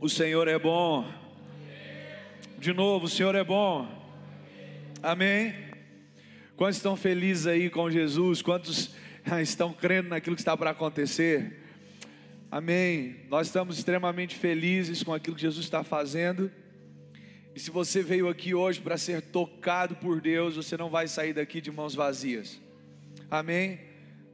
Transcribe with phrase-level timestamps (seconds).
[0.00, 1.12] O Senhor é bom.
[2.56, 3.84] De novo, o Senhor é bom.
[5.02, 5.52] Amém.
[6.56, 8.40] Quantos estão felizes aí com Jesus?
[8.40, 8.94] Quantos
[9.42, 11.64] estão crendo naquilo que está para acontecer?
[12.48, 13.16] Amém.
[13.28, 16.48] Nós estamos extremamente felizes com aquilo que Jesus está fazendo.
[17.52, 21.32] E se você veio aqui hoje para ser tocado por Deus, você não vai sair
[21.32, 22.60] daqui de mãos vazias.
[23.28, 23.80] Amém.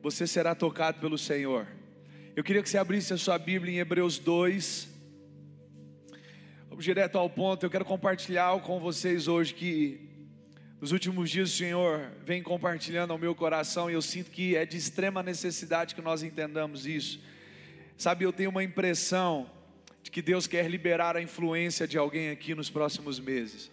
[0.03, 1.67] Você será tocado pelo Senhor.
[2.37, 4.93] Eu queria que você abrisse a sua Bíblia em Hebreus 2.
[6.75, 7.65] Vamos direto ao ponto.
[7.65, 10.01] Eu quero compartilhar com vocês hoje que
[10.81, 14.67] nos últimos dias o Senhor vem compartilhando ao meu coração e eu sinto que é
[14.67, 17.21] de extrema necessidade que nós entendamos isso.
[17.97, 19.49] Sabe, eu tenho uma impressão
[20.03, 23.71] de que Deus quer liberar a influência de alguém aqui nos próximos meses.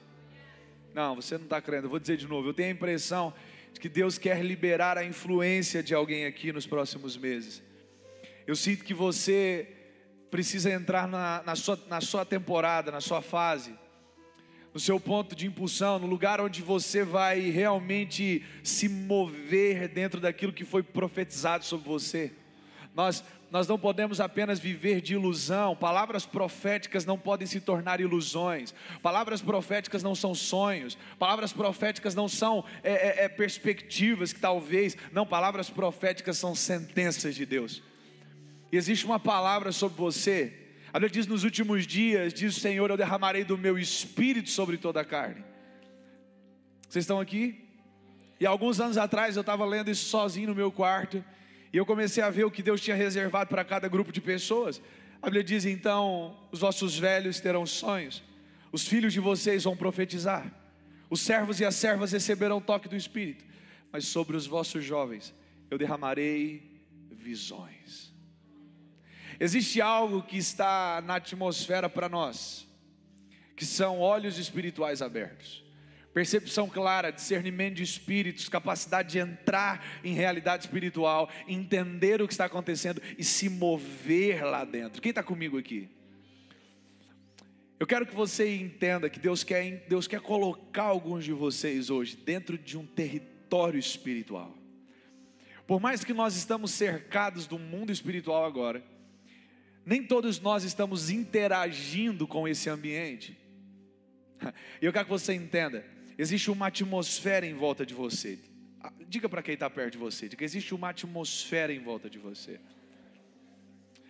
[0.93, 2.49] Não, você não está crendo, eu vou dizer de novo.
[2.49, 3.33] Eu tenho a impressão
[3.73, 7.63] de que Deus quer liberar a influência de alguém aqui nos próximos meses.
[8.45, 9.67] Eu sinto que você
[10.31, 13.76] precisa entrar na, na, sua, na sua temporada, na sua fase,
[14.73, 20.53] no seu ponto de impulsão, no lugar onde você vai realmente se mover dentro daquilo
[20.53, 22.31] que foi profetizado sobre você.
[22.95, 28.73] Nós, nós não podemos apenas viver de ilusão, palavras proféticas não podem se tornar ilusões,
[29.03, 34.95] palavras proféticas não são sonhos, palavras proféticas não são é, é, é perspectivas que talvez,
[35.11, 37.91] não, palavras proféticas são sentenças de Deus.
[38.72, 40.53] E existe uma palavra sobre você.
[40.94, 44.77] A Bíblia diz: Nos últimos dias, diz o Senhor, eu derramarei do meu espírito sobre
[44.77, 45.44] toda a carne.
[46.88, 47.64] Vocês estão aqui?
[48.39, 51.23] E alguns anos atrás eu estava lendo isso sozinho no meu quarto.
[51.72, 54.81] E eu comecei a ver o que Deus tinha reservado para cada grupo de pessoas.
[55.22, 58.23] A Bíblia diz: Então, os vossos velhos terão sonhos,
[58.72, 60.52] os filhos de vocês vão profetizar,
[61.09, 63.44] os servos e as servas receberão o toque do Espírito,
[63.92, 65.33] mas sobre os vossos jovens
[65.69, 68.11] eu derramarei visões.
[69.42, 72.67] Existe algo que está na atmosfera para nós,
[73.56, 75.64] que são olhos espirituais abertos,
[76.14, 82.45] percepção clara, discernimento de espíritos, capacidade de entrar em realidade espiritual, entender o que está
[82.45, 85.02] acontecendo e se mover lá dentro.
[85.02, 85.89] Quem está comigo aqui?
[87.80, 92.15] Eu quero que você entenda que Deus quer, Deus quer colocar alguns de vocês hoje
[92.15, 94.55] dentro de um território espiritual.
[95.65, 98.83] Por mais que nós estamos cercados do mundo espiritual agora,
[99.86, 103.37] nem todos nós estamos interagindo com esse ambiente.
[104.81, 105.86] E eu quero que você entenda:
[106.17, 108.39] existe uma atmosfera em volta de você.
[108.81, 112.17] Ah, diga para quem está perto de você, diga, existe uma atmosfera em volta de
[112.17, 112.59] você.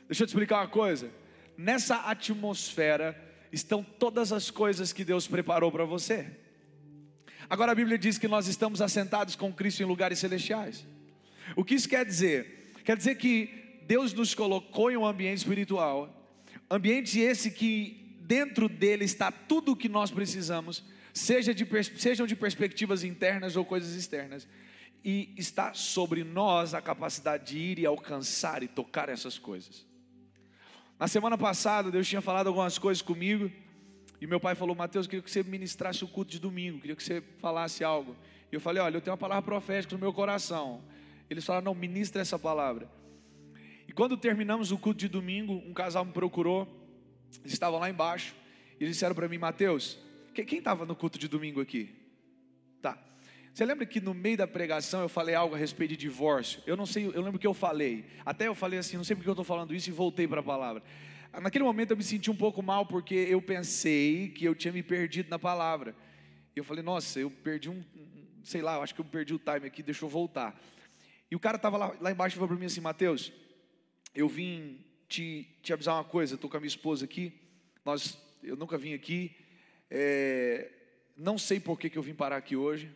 [0.07, 1.11] Deixa eu te explicar uma coisa.
[1.57, 3.21] Nessa atmosfera
[3.51, 6.29] estão todas as coisas que Deus preparou para você.
[7.49, 10.85] Agora a Bíblia diz que nós estamos assentados com Cristo em lugares celestiais.
[11.55, 12.71] O que isso quer dizer?
[12.85, 16.09] Quer dizer que Deus nos colocou em um ambiente espiritual,
[16.69, 20.83] ambiente esse que dentro dele está tudo o que nós precisamos,
[21.13, 24.47] seja de, sejam de perspectivas internas ou coisas externas,
[25.03, 29.85] e está sobre nós a capacidade de ir e alcançar e tocar essas coisas.
[30.99, 33.51] Na semana passada, Deus tinha falado algumas coisas comigo,
[34.21, 37.03] e meu pai falou: Mateus, queria que você ministrasse o culto de domingo, queria que
[37.03, 38.15] você falasse algo.
[38.51, 40.83] E eu falei: Olha, eu tenho uma palavra profética no meu coração.
[41.27, 42.87] Eles falaram: Não, ministra essa palavra.
[43.91, 46.66] E quando terminamos o culto de domingo, um casal me procurou,
[47.41, 48.34] eles estavam lá embaixo,
[48.79, 50.00] e eles disseram para mim, Mateus,
[50.34, 51.94] quem estava no culto de domingo aqui?
[52.81, 52.97] Tá.
[53.53, 56.63] Você lembra que no meio da pregação eu falei algo a respeito de divórcio?
[56.66, 58.06] Eu não sei, eu lembro que eu falei.
[58.25, 60.44] Até eu falei assim, não sei porque eu estou falando isso e voltei para a
[60.44, 60.81] palavra.
[61.41, 64.81] Naquele momento eu me senti um pouco mal porque eu pensei que eu tinha me
[64.81, 65.94] perdido na palavra.
[66.56, 67.84] E eu falei, nossa, eu perdi um,
[68.41, 70.58] sei lá, eu acho que eu perdi o time aqui, deixa eu voltar.
[71.29, 73.34] E o cara estava lá, lá embaixo e falou para mim assim, Mateus,
[74.13, 77.33] eu vim te, te avisar uma coisa, estou com a minha esposa aqui,
[77.83, 79.35] nós, eu nunca vim aqui,
[79.89, 80.72] é,
[81.17, 82.91] não sei por que, que eu vim parar aqui hoje,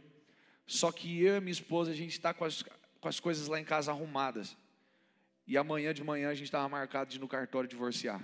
[0.66, 2.64] só que eu e minha esposa, a gente está com as,
[3.00, 4.56] com as coisas lá em casa arrumadas,
[5.48, 8.22] e amanhã de manhã a gente estava marcado de ir no cartório divorciar,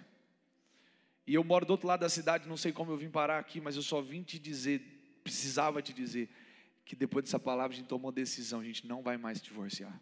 [1.25, 3.61] e eu moro do outro lado da cidade, não sei como eu vim parar aqui,
[3.61, 6.29] mas eu só vim te dizer, precisava te dizer,
[6.84, 9.97] que depois dessa palavra a gente tomou decisão, a gente não vai mais divorciar.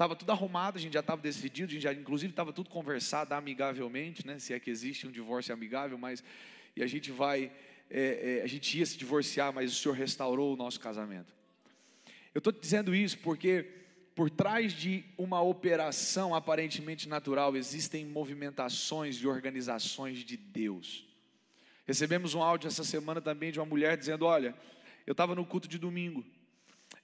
[0.00, 3.34] Estava tudo arrumado, a gente já estava decidido, a gente já, inclusive estava tudo conversado
[3.34, 4.38] amigavelmente, né?
[4.38, 6.24] Se é que existe um divórcio amigável, mas
[6.74, 7.52] e a gente vai,
[7.90, 11.30] é, é, a gente ia se divorciar, mas o Senhor restaurou o nosso casamento.
[12.34, 13.66] Eu estou dizendo isso porque
[14.14, 21.06] por trás de uma operação aparentemente natural existem movimentações e organizações de Deus.
[21.86, 24.54] Recebemos um áudio essa semana também de uma mulher dizendo: Olha,
[25.06, 26.24] eu estava no culto de domingo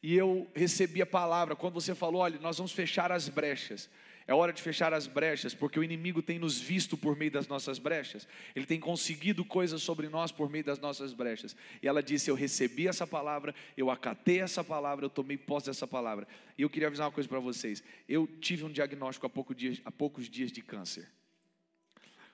[0.03, 3.89] e eu recebi a palavra, quando você falou, olha, nós vamos fechar as brechas.
[4.29, 7.47] É hora de fechar as brechas, porque o inimigo tem nos visto por meio das
[7.47, 8.27] nossas brechas.
[8.57, 11.57] Ele tem conseguido coisas sobre nós por meio das nossas brechas.
[11.81, 15.87] E ela disse: Eu recebi essa palavra, eu acatei essa palavra, eu tomei posse dessa
[15.87, 16.27] palavra.
[16.59, 19.81] E eu queria avisar uma coisa para vocês: eu tive um diagnóstico há, pouco dias,
[19.85, 21.09] há poucos dias de câncer.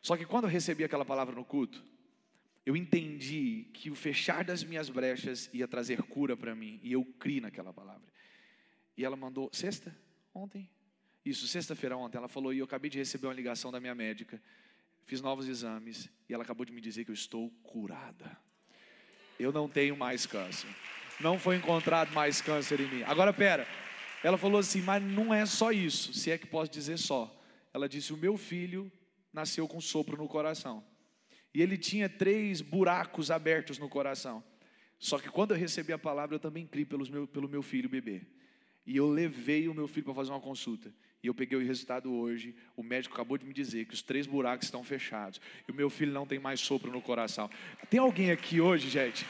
[0.01, 1.85] Só que quando eu recebi aquela palavra no culto,
[2.65, 6.79] eu entendi que o fechar das minhas brechas ia trazer cura para mim.
[6.83, 8.13] E eu criei naquela palavra.
[8.97, 9.97] E ela mandou, sexta?
[10.33, 10.69] Ontem?
[11.25, 14.43] Isso, sexta-feira ontem, ela falou, e eu acabei de receber uma ligação da minha médica,
[15.07, 18.37] fiz novos exames, e ela acabou de me dizer que eu estou curada.
[19.39, 20.69] Eu não tenho mais câncer.
[21.21, 23.03] Não foi encontrado mais câncer em mim.
[23.05, 23.67] Agora, pera,
[24.23, 27.33] ela falou assim, mas não é só isso, se é que posso dizer só.
[27.73, 28.91] Ela disse, o meu filho
[29.33, 30.85] nasceu com sopro no coração.
[31.55, 34.43] E ele tinha três buracos abertos no coração.
[34.99, 37.89] Só que quando eu recebi a palavra, eu também criei pelos meu, pelo meu filho
[37.89, 38.23] bebê.
[38.87, 40.93] E eu levei o meu filho para fazer uma consulta.
[41.23, 42.55] E eu peguei o resultado hoje.
[42.77, 45.41] O médico acabou de me dizer que os três buracos estão fechados.
[45.69, 47.51] E o meu filho não tem mais sopro no coração.
[47.91, 49.27] Tem alguém aqui hoje, gente?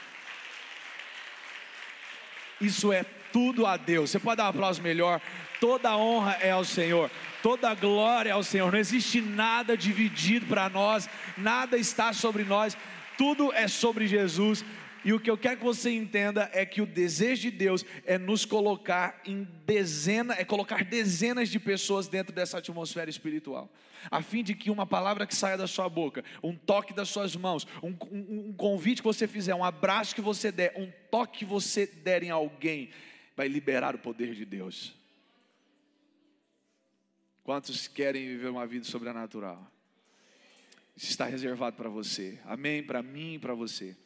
[2.60, 4.10] Isso é tudo a Deus.
[4.10, 5.20] Você pode dar um aplauso melhor.
[5.60, 7.10] Toda honra é ao Senhor.
[7.42, 8.70] Toda glória é ao Senhor.
[8.70, 11.08] Não existe nada dividido para nós.
[11.36, 12.76] Nada está sobre nós.
[13.16, 14.64] Tudo é sobre Jesus.
[15.04, 18.18] E o que eu quero que você entenda é que o desejo de Deus é
[18.18, 23.68] nos colocar em dezenas, é colocar dezenas de pessoas dentro dessa atmosfera espiritual,
[24.10, 27.34] a fim de que uma palavra que saia da sua boca, um toque das suas
[27.34, 31.40] mãos, um, um, um convite que você fizer, um abraço que você der, um toque
[31.40, 32.90] que você der em alguém,
[33.36, 34.94] vai liberar o poder de Deus.
[37.44, 39.70] Quantos querem viver uma vida sobrenatural?
[40.96, 42.38] Isso está reservado para você.
[42.44, 42.82] Amém?
[42.82, 43.96] Para mim e para você.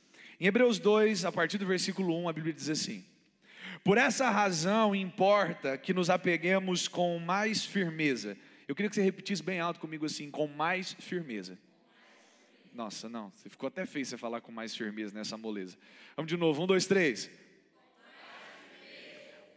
[0.41, 3.05] Em Hebreus 2, a partir do versículo 1, a Bíblia diz assim:
[3.85, 8.37] Por essa razão importa que nos apeguemos com mais firmeza.
[8.69, 11.59] Eu queria que você repetisse bem alto comigo assim, com mais firmeza.
[12.75, 15.79] Nossa, não, você ficou até feio você falar com mais firmeza nessa moleza.
[16.15, 17.31] Vamos de novo, um, dois, três.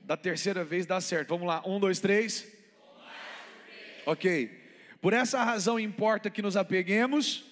[0.10, 1.30] Da terceira vez dá certo.
[1.30, 2.52] Vamos lá, um, dois, três.
[4.08, 4.50] Ok.
[5.00, 7.46] Por essa razão importa que nos apeguemos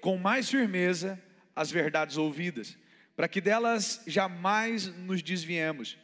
[0.00, 1.22] com mais firmeza
[1.54, 2.76] as verdades ouvidas,
[3.14, 5.96] para que delas jamais nos desviemos.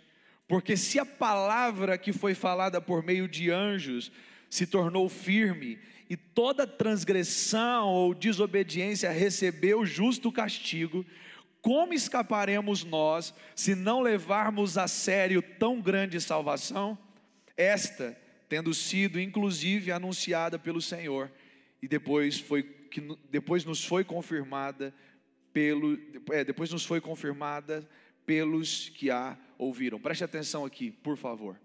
[0.47, 4.13] Porque se a palavra que foi falada por meio de anjos
[4.49, 5.77] se tornou firme,
[6.09, 11.05] e toda transgressão ou desobediência recebeu justo castigo,
[11.67, 16.97] como escaparemos nós se não levarmos a sério tão grande salvação?
[17.57, 18.17] Esta,
[18.49, 21.29] tendo sido inclusive anunciada pelo Senhor,
[21.83, 24.95] e depois, foi, que, depois nos foi confirmada
[25.53, 25.99] pelo,
[26.31, 27.85] é, depois nos foi confirmada
[28.25, 29.99] pelos que a ouviram.
[29.99, 31.59] Preste atenção aqui, por favor.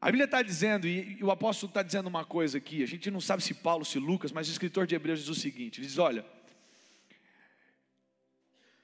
[0.00, 3.20] A Bíblia está dizendo, e, o apóstolo está dizendo uma coisa aqui, a gente não
[3.20, 5.98] sabe se Paulo, se Lucas, mas o escritor de Hebreus diz o seguinte: ele diz,
[5.98, 6.24] olha,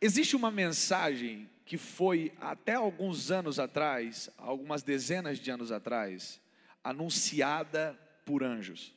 [0.01, 6.41] existe uma mensagem que foi até alguns anos atrás, algumas dezenas de anos atrás,
[6.83, 8.95] anunciada por anjos.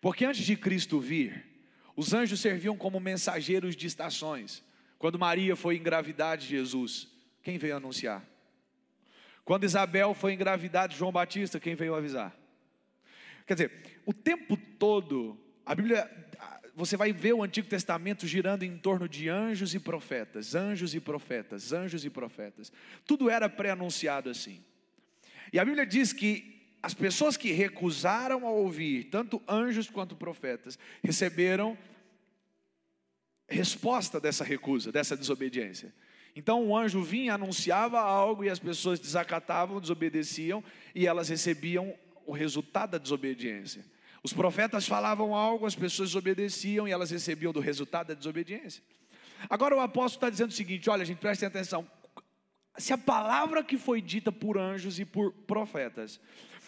[0.00, 1.44] Porque antes de Cristo vir,
[1.96, 4.62] os anjos serviam como mensageiros de estações.
[4.98, 7.08] Quando Maria foi engravidar de Jesus,
[7.42, 8.24] quem veio anunciar?
[9.44, 12.36] Quando Isabel foi engravidar de João Batista, quem veio avisar?
[13.46, 16.04] Quer dizer, o tempo todo, a Bíblia,
[16.78, 21.00] você vai ver o Antigo Testamento girando em torno de anjos e profetas, anjos e
[21.00, 22.72] profetas, anjos e profetas.
[23.04, 24.62] Tudo era pré-anunciado assim.
[25.52, 30.78] E a Bíblia diz que as pessoas que recusaram a ouvir, tanto anjos quanto profetas,
[31.02, 31.76] receberam
[33.48, 35.92] resposta dessa recusa, dessa desobediência.
[36.36, 40.62] Então o anjo vinha, anunciava algo e as pessoas desacatavam, desobedeciam
[40.94, 41.92] e elas recebiam
[42.24, 43.84] o resultado da desobediência.
[44.22, 48.82] Os profetas falavam algo, as pessoas desobedeciam e elas recebiam do resultado da desobediência.
[49.48, 51.86] Agora o apóstolo está dizendo o seguinte: olha, gente, prestem atenção.
[52.76, 56.20] Se a palavra que foi dita por anjos e por profetas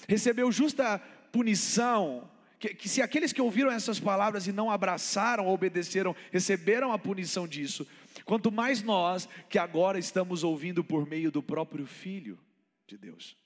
[0.09, 0.99] recebeu justa
[1.31, 2.29] punição,
[2.59, 7.47] que, que, se aqueles que ouviram essas palavras e não abraçaram, obedeceram, receberam a punição
[7.47, 7.87] disso,
[8.25, 12.39] quanto mais nós que agora estamos ouvindo por meio do próprio Filho
[12.87, 13.40] de Deus.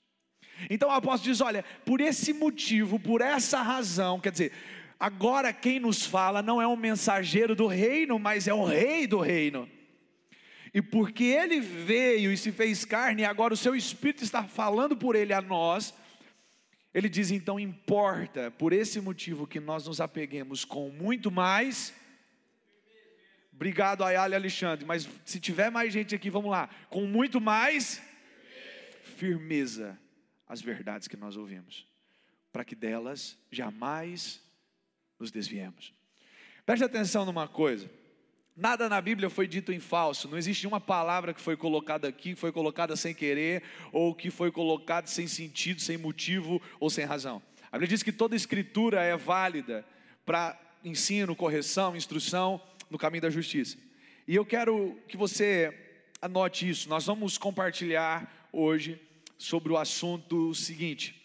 [0.69, 4.51] Então o apóstolo diz: olha, por esse motivo, por essa razão, quer dizer,
[4.99, 9.19] agora quem nos fala não é um mensageiro do reino, mas é o rei do
[9.19, 9.69] reino.
[10.73, 14.95] E porque ele veio e se fez carne, e agora o seu espírito está falando
[14.97, 15.93] por ele a nós,
[16.93, 21.93] ele diz então: importa por esse motivo que nós nos apeguemos com muito mais.
[23.53, 24.85] Obrigado, Ayala e Alexandre.
[24.85, 26.69] Mas se tiver mais gente aqui, vamos lá.
[26.89, 28.01] Com muito mais
[29.15, 29.97] firmeza
[30.47, 31.85] as verdades que nós ouvimos.
[32.51, 34.41] para que delas jamais
[35.19, 35.93] nos desviemos.
[36.65, 37.89] Preste atenção numa coisa.
[38.55, 42.29] Nada na Bíblia foi dito em falso, não existe uma palavra que foi colocada aqui,
[42.29, 43.61] que foi colocada sem querer,
[43.91, 47.43] ou que foi colocada sem sentido, sem motivo ou sem razão.
[47.69, 49.85] A Bíblia diz que toda escritura é válida
[50.25, 53.77] para ensino, correção, instrução no caminho da justiça.
[54.25, 55.77] E eu quero que você
[56.21, 56.87] anote isso.
[56.87, 58.97] Nós vamos compartilhar hoje
[59.37, 61.15] sobre o assunto seguinte: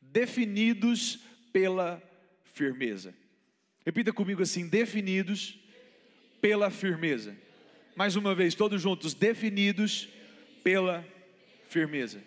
[0.00, 1.20] definidos
[1.52, 2.02] pela
[2.44, 3.14] firmeza.
[3.84, 5.58] Repita comigo assim: definidos
[6.40, 7.36] pela firmeza.
[7.94, 10.08] Mais uma vez, todos juntos, definidos
[10.62, 11.06] pela
[11.68, 12.22] firmeza.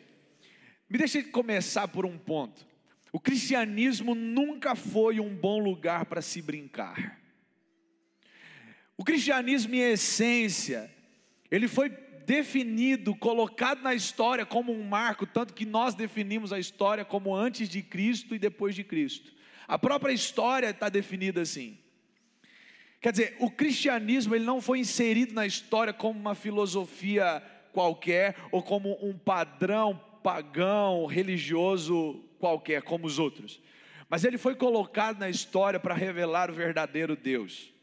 [0.90, 2.68] Me deixe começar por um ponto.
[3.12, 7.20] O cristianismo nunca foi um bom lugar para se brincar.
[8.98, 10.94] O cristianismo, em essência,
[11.50, 11.90] ele foi
[12.30, 17.68] definido, colocado na história como um marco, tanto que nós definimos a história como antes
[17.68, 19.34] de Cristo e depois de Cristo.
[19.68, 21.80] A própria história está definida assim.
[23.02, 27.42] Quer dizer, o cristianismo ele não foi inserido na história como uma filosofia
[27.74, 33.60] qualquer ou como um padrão pagão, religioso qualquer, como os outros.
[34.08, 37.74] Mas ele foi colocado na história para revelar o verdadeiro Deus.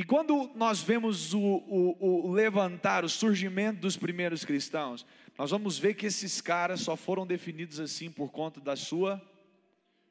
[0.00, 5.04] E quando nós vemos o, o, o, levantar, o surgimento dos primeiros cristãos,
[5.36, 9.20] nós vamos ver que esses caras só foram definidos assim por conta da sua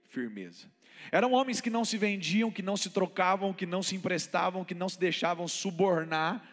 [0.07, 0.67] firmeza.
[1.11, 4.75] Eram homens que não se vendiam, que não se trocavam, que não se emprestavam, que
[4.75, 6.47] não se deixavam subornar.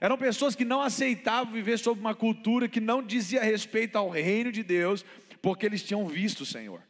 [0.00, 4.50] Eram pessoas que não aceitavam viver sob uma cultura que não dizia respeito ao reino
[4.50, 5.04] de Deus,
[5.42, 6.87] porque eles tinham visto o Senhor.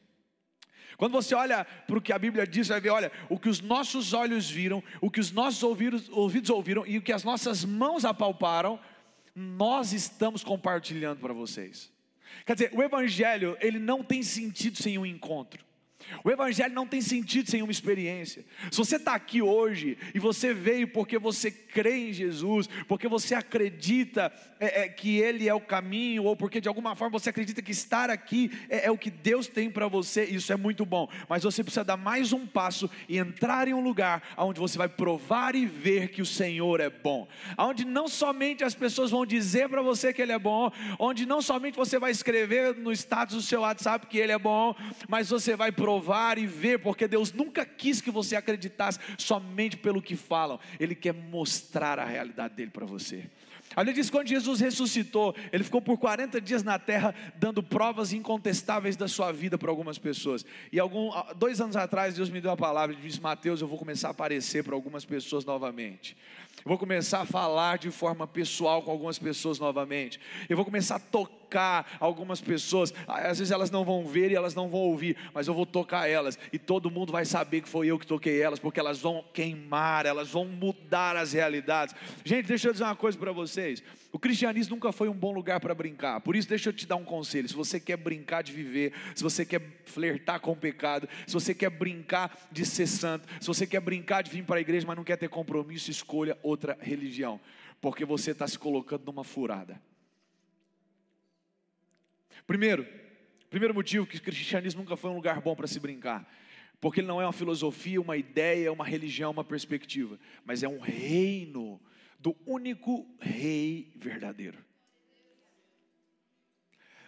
[0.98, 3.60] Quando você olha para o que a Bíblia diz, vai ver, olha, o que os
[3.60, 7.64] nossos olhos viram, o que os nossos ouvidos, ouvidos ouviram e o que as nossas
[7.64, 8.80] mãos apalparam,
[9.32, 11.92] nós estamos compartilhando para vocês.
[12.44, 15.64] Quer dizer, o Evangelho, ele não tem sentido sem um encontro.
[16.24, 18.44] O Evangelho não tem sentido sem uma experiência.
[18.70, 23.34] Se você está aqui hoje e você veio porque você crê em Jesus, porque você
[23.34, 27.62] acredita é, é, que Ele é o caminho, ou porque de alguma forma você acredita
[27.62, 31.08] que estar aqui é, é o que Deus tem para você, isso é muito bom.
[31.28, 34.88] Mas você precisa dar mais um passo e entrar em um lugar onde você vai
[34.88, 39.68] provar e ver que o Senhor é bom, onde não somente as pessoas vão dizer
[39.68, 43.42] para você que Ele é bom, onde não somente você vai escrever no status do
[43.42, 44.74] seu WhatsApp que Ele é bom,
[45.08, 49.76] mas você vai provar provar e ver, porque Deus nunca quis que você acreditasse somente
[49.76, 53.24] pelo que falam, Ele quer mostrar a realidade dele para você.
[53.76, 57.62] A Bíblia diz que quando Jesus ressuscitou, ele ficou por 40 dias na terra, dando
[57.62, 60.44] provas incontestáveis da sua vida para algumas pessoas.
[60.72, 63.76] E algum, dois anos atrás, Deus me deu a palavra e disse: Mateus, eu vou
[63.76, 66.16] começar a aparecer para algumas pessoas novamente.
[66.56, 70.18] Eu vou começar a falar de forma pessoal com algumas pessoas novamente.
[70.48, 71.37] Eu vou começar a tocar
[71.98, 72.92] algumas pessoas.
[73.06, 76.08] Às vezes elas não vão ver e elas não vão ouvir, mas eu vou tocar
[76.08, 79.24] elas e todo mundo vai saber que foi eu que toquei elas, porque elas vão
[79.32, 81.94] queimar, elas vão mudar as realidades.
[82.24, 83.82] Gente, deixa eu dizer uma coisa para vocês.
[84.10, 86.20] O cristianismo nunca foi um bom lugar para brincar.
[86.20, 87.48] Por isso, deixa eu te dar um conselho.
[87.48, 91.54] Se você quer brincar de viver, se você quer flertar com o pecado, se você
[91.54, 94.96] quer brincar de ser santo, se você quer brincar de vir para a igreja, mas
[94.96, 97.38] não quer ter compromisso, escolha outra religião,
[97.80, 99.80] porque você está se colocando numa furada.
[102.48, 102.88] Primeiro,
[103.50, 106.26] primeiro motivo que o cristianismo nunca foi um lugar bom para se brincar.
[106.80, 110.78] Porque ele não é uma filosofia, uma ideia, uma religião, uma perspectiva, mas é um
[110.78, 111.78] reino
[112.18, 114.64] do único rei verdadeiro.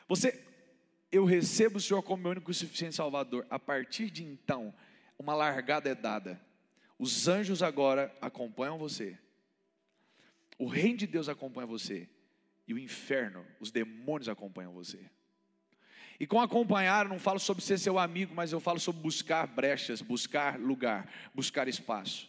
[0.06, 0.44] Você,
[1.10, 3.46] eu recebo o Senhor como meu único e suficiente Salvador.
[3.48, 4.74] A partir de então,
[5.18, 6.38] uma largada é dada.
[6.98, 9.18] Os anjos agora acompanham você.
[10.58, 12.06] O reino de Deus acompanha você.
[12.68, 15.08] E o inferno, os demônios acompanham você.
[16.20, 20.02] E com acompanhar, não falo sobre ser seu amigo, mas eu falo sobre buscar brechas,
[20.02, 22.28] buscar lugar, buscar espaço.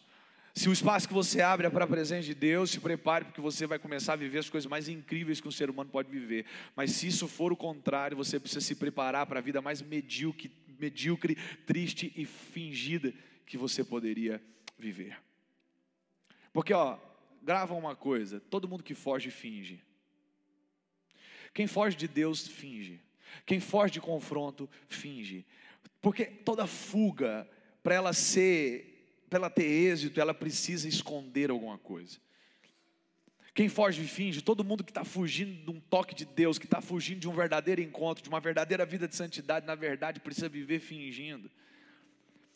[0.55, 3.41] Se o espaço que você abre é para a presença de Deus, se prepare porque
[3.41, 6.45] você vai começar a viver as coisas mais incríveis que um ser humano pode viver.
[6.73, 10.49] Mas se isso for o contrário, você precisa se preparar para a vida mais medíocre,
[10.79, 13.13] medíocre, triste e fingida
[13.45, 14.41] que você poderia
[14.79, 15.17] viver.
[16.53, 16.97] Porque ó,
[17.43, 19.83] grava uma coisa, todo mundo que foge finge.
[21.53, 23.01] Quem foge de Deus finge.
[23.45, 25.45] Quem foge de confronto finge.
[26.01, 27.47] Porque toda fuga
[27.83, 28.87] para ela ser
[29.29, 32.19] para ela ter êxito, ela precisa esconder alguma coisa.
[33.53, 36.81] Quem foge finge, todo mundo que está fugindo de um toque de Deus, que está
[36.81, 40.79] fugindo de um verdadeiro encontro, de uma verdadeira vida de santidade, na verdade precisa viver
[40.79, 41.49] fingindo.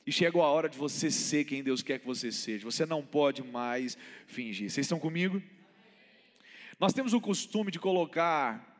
[0.05, 2.65] E chegou a hora de você ser quem Deus quer que você seja.
[2.65, 4.69] Você não pode mais fingir.
[4.69, 5.41] Vocês estão comigo?
[6.77, 8.74] Nós temos o costume de colocar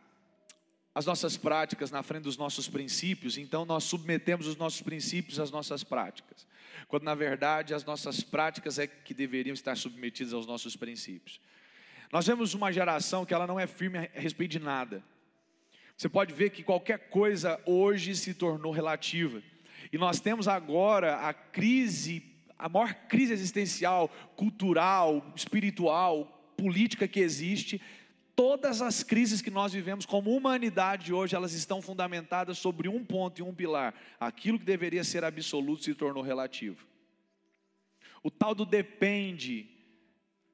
[0.96, 5.52] as nossas práticas na frente dos nossos princípios, então nós submetemos os nossos princípios às
[5.52, 6.48] nossas práticas,
[6.88, 11.42] quando na verdade as nossas práticas é que deveriam estar submetidas aos nossos princípios.
[12.14, 15.04] Nós vemos uma geração que ela não é firme a respeito de nada.
[15.98, 19.42] Você pode ver que qualquer coisa hoje se tornou relativa.
[19.92, 22.24] E nós temos agora a crise,
[22.58, 27.82] a maior crise existencial, cultural, espiritual, política que existe,
[28.36, 33.39] todas as crises que nós vivemos como humanidade hoje, elas estão fundamentadas sobre um ponto
[33.39, 33.94] e um pilar.
[34.20, 36.86] Aquilo que deveria ser absoluto se tornou relativo.
[38.22, 39.70] O tal do depende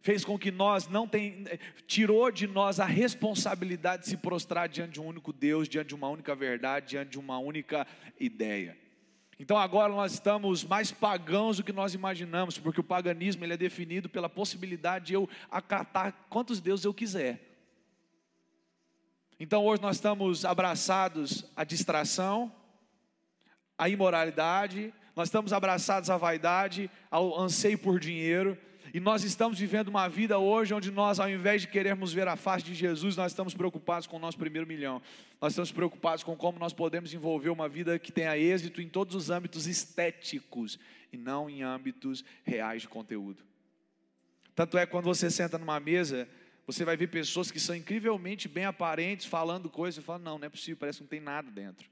[0.02, 1.46] fez com que nós não tem,
[1.88, 5.96] tirou de nós a responsabilidade de se prostrar diante de um único Deus, diante de
[5.96, 7.88] uma única verdade, diante de uma única
[8.20, 8.78] ideia.
[9.40, 13.58] Então agora nós estamos mais pagãos do que nós imaginamos, porque o paganismo ele é
[13.58, 17.51] definido pela possibilidade de eu acatar quantos deuses eu quiser.
[19.44, 22.54] Então hoje nós estamos abraçados à distração,
[23.76, 28.56] à imoralidade, nós estamos abraçados à vaidade, ao anseio por dinheiro,
[28.94, 32.36] e nós estamos vivendo uma vida hoje onde nós, ao invés de querermos ver a
[32.36, 35.02] face de Jesus, nós estamos preocupados com o nosso primeiro milhão.
[35.42, 39.16] Nós estamos preocupados com como nós podemos envolver uma vida que tenha êxito em todos
[39.16, 40.78] os âmbitos estéticos
[41.12, 43.44] e não em âmbitos reais de conteúdo.
[44.54, 46.30] Tanto é quando você senta numa mesa
[46.66, 50.46] você vai ver pessoas que são incrivelmente bem aparentes, falando coisas, e falando, não, não
[50.46, 51.90] é possível, parece que não tem nada dentro.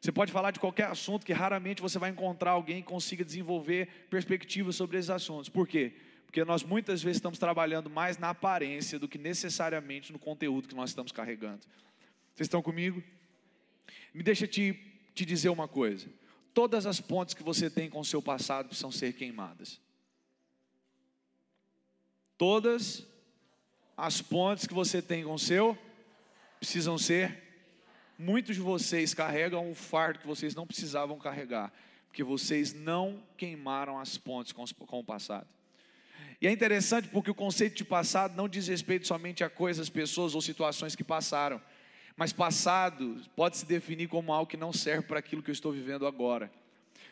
[0.00, 4.06] Você pode falar de qualquer assunto que raramente você vai encontrar alguém que consiga desenvolver
[4.10, 5.48] perspectivas sobre esses assuntos.
[5.48, 5.94] Por quê?
[6.26, 10.74] Porque nós muitas vezes estamos trabalhando mais na aparência do que necessariamente no conteúdo que
[10.74, 11.60] nós estamos carregando.
[12.34, 13.02] Vocês estão comigo?
[14.12, 14.78] Me deixa te,
[15.14, 16.06] te dizer uma coisa.
[16.52, 19.80] Todas as pontes que você tem com o seu passado precisam ser queimadas.
[22.36, 23.06] Todas
[23.96, 25.78] as pontes que você tem com o seu
[26.58, 27.42] precisam ser.
[28.18, 31.72] Muitos de vocês carregam um fardo que vocês não precisavam carregar,
[32.06, 34.64] porque vocês não queimaram as pontes com,
[34.98, 35.46] o passado.
[36.40, 40.34] E é interessante porque o conceito de passado não diz respeito somente a coisas, pessoas
[40.34, 41.60] ou situações que passaram,
[42.16, 45.72] mas passado pode se definir como algo que não serve para aquilo que eu estou
[45.72, 46.50] vivendo agora.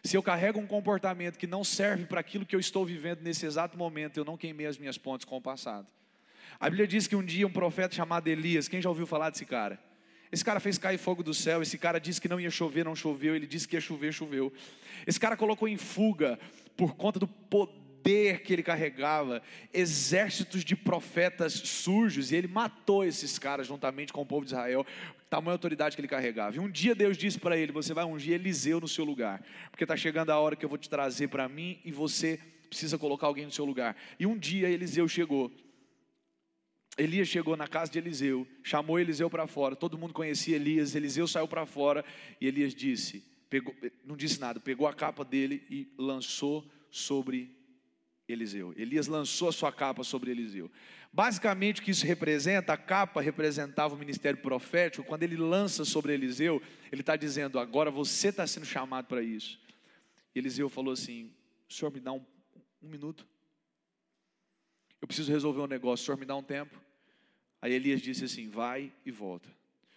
[0.05, 3.45] Se eu carrego um comportamento que não serve para aquilo que eu estou vivendo nesse
[3.45, 5.87] exato momento, eu não queimei as minhas pontes com o passado.
[6.59, 9.45] A Bíblia diz que um dia um profeta chamado Elias, quem já ouviu falar desse
[9.45, 9.79] cara?
[10.31, 12.97] Esse cara fez cair fogo do céu, esse cara disse que não ia chover, não
[12.97, 14.51] choveu, ele disse que ia chover, choveu.
[15.07, 16.39] Esse cara colocou em fuga,
[16.75, 19.43] por conta do poder que ele carregava,
[19.75, 24.87] exércitos de profetas sujos, e ele matou esses caras juntamente com o povo de Israel,
[25.29, 26.57] tamanha autoridade que ele carregava.
[26.57, 29.85] E um dia Deus disse para ele: Você vai ungir Eliseu no seu lugar, porque
[29.85, 32.39] está chegando a hora que eu vou te trazer para mim e você
[32.69, 33.97] precisa colocar alguém no seu lugar.
[34.19, 35.53] E um dia Eliseu chegou.
[36.99, 41.27] Elias chegou na casa de Eliseu, chamou Eliseu para fora, todo mundo conhecia Elias, Eliseu
[41.27, 42.05] saiu para fora
[42.41, 43.75] e Elias disse, pegou,
[44.05, 47.51] não disse nada, pegou a capa dele e lançou sobre
[48.29, 48.75] Eliseu.
[48.77, 50.71] Elias lançou a sua capa sobre Eliseu.
[51.11, 56.13] Basicamente o que isso representa, a capa representava o ministério profético, quando ele lança sobre
[56.13, 59.59] Eliseu, ele está dizendo, agora você está sendo chamado para isso.
[60.35, 61.31] Eliseu falou assim,
[61.69, 62.25] o senhor me dá um,
[62.83, 63.27] um minuto?
[65.03, 66.81] Eu preciso resolver um negócio, o senhor me dá um tempo?
[67.61, 69.49] Aí Elias disse assim: vai e volta.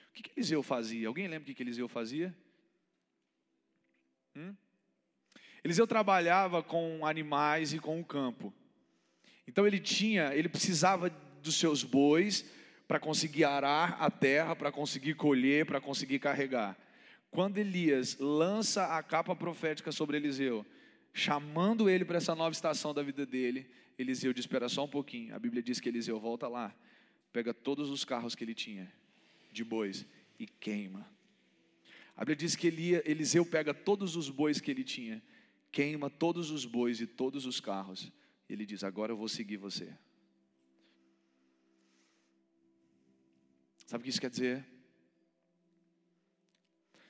[0.09, 1.07] O que, que Eliseu fazia?
[1.07, 2.35] Alguém lembra o que, que Eliseu fazia?
[4.35, 4.55] Hum?
[5.63, 8.51] Eliseu trabalhava com animais e com o campo.
[9.47, 11.09] Então ele tinha, ele precisava
[11.41, 12.45] dos seus bois
[12.87, 16.77] para conseguir arar a terra, para conseguir colher, para conseguir carregar.
[17.29, 20.65] Quando Elias lança a capa profética sobre Eliseu,
[21.13, 25.35] chamando ele para essa nova estação da vida dele, Eliseu diz: Espera só um pouquinho.
[25.35, 26.75] A Bíblia diz que Eliseu volta lá,
[27.31, 28.91] pega todos os carros que ele tinha
[29.51, 30.05] de bois
[30.37, 31.09] e queima.
[32.15, 35.21] A Bíblia diz que Eliseu pega todos os bois que ele tinha,
[35.71, 38.11] queima todos os bois e todos os carros.
[38.49, 39.93] Ele diz: Agora eu vou seguir você.
[43.85, 44.65] Sabe o que isso quer dizer?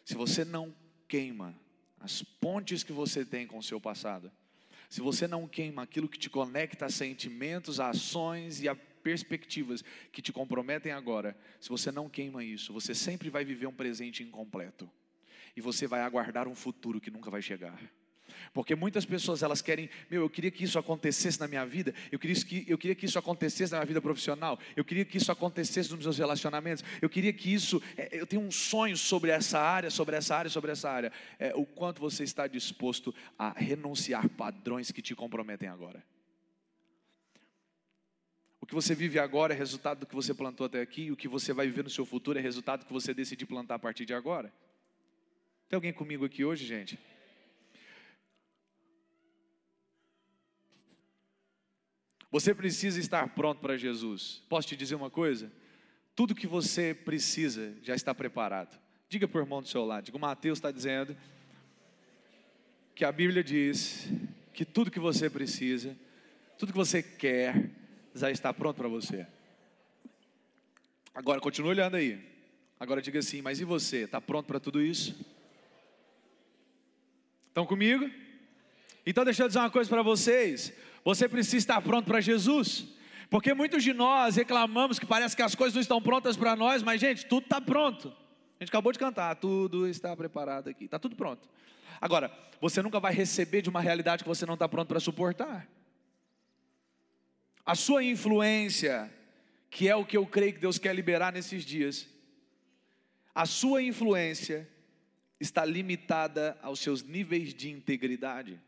[0.03, 0.75] Se você não
[1.07, 1.57] queima
[1.99, 4.31] as pontes que você tem com o seu passado,
[4.89, 9.83] se você não queima aquilo que te conecta a sentimentos, a ações e a perspectivas
[10.11, 14.23] que te comprometem agora, se você não queima isso, você sempre vai viver um presente
[14.23, 14.89] incompleto.
[15.55, 17.79] E você vai aguardar um futuro que nunca vai chegar.
[18.53, 22.19] Porque muitas pessoas elas querem, meu, eu queria que isso acontecesse na minha vida, eu
[22.19, 25.31] queria, que, eu queria que isso acontecesse na minha vida profissional, eu queria que isso
[25.31, 29.59] acontecesse nos meus relacionamentos, eu queria que isso, é, eu tenho um sonho sobre essa
[29.59, 31.11] área, sobre essa área, sobre essa área.
[31.39, 36.03] É, o quanto você está disposto a renunciar padrões que te comprometem agora.
[38.65, 41.15] O que você vive agora é resultado do que você plantou até aqui, e o
[41.15, 43.79] que você vai viver no seu futuro é resultado do que você decidir plantar a
[43.79, 44.51] partir de agora.
[45.69, 46.97] Tem alguém comigo aqui hoje, gente?
[52.35, 54.43] Você precisa estar pronto para Jesus.
[54.49, 55.49] Posso te dizer uma coisa?
[56.13, 58.77] Tudo que você precisa já está preparado.
[59.07, 60.03] Diga para o irmão do seu lado.
[60.03, 61.15] Diga, o Mateus está dizendo
[62.93, 64.09] que a Bíblia diz
[64.53, 65.95] que tudo que você precisa,
[66.57, 67.69] tudo que você quer,
[68.13, 69.25] já está pronto para você.
[71.13, 72.19] Agora, continue olhando aí.
[72.77, 73.99] Agora diga assim, mas e você?
[73.99, 75.15] Está pronto para tudo isso?
[77.47, 78.11] Estão comigo?
[79.05, 80.73] Então deixa eu dizer uma coisa para vocês.
[81.05, 82.87] Você precisa estar pronto para Jesus.
[83.29, 86.81] Porque muitos de nós reclamamos que parece que as coisas não estão prontas para nós,
[86.81, 88.09] mas gente, tudo está pronto.
[88.59, 91.47] A gente acabou de cantar, tudo está preparado aqui, está tudo pronto.
[92.01, 95.67] Agora, você nunca vai receber de uma realidade que você não está pronto para suportar.
[97.65, 99.11] A sua influência,
[99.69, 102.07] que é o que eu creio que Deus quer liberar nesses dias,
[103.33, 104.69] a sua influência
[105.39, 108.59] está limitada aos seus níveis de integridade.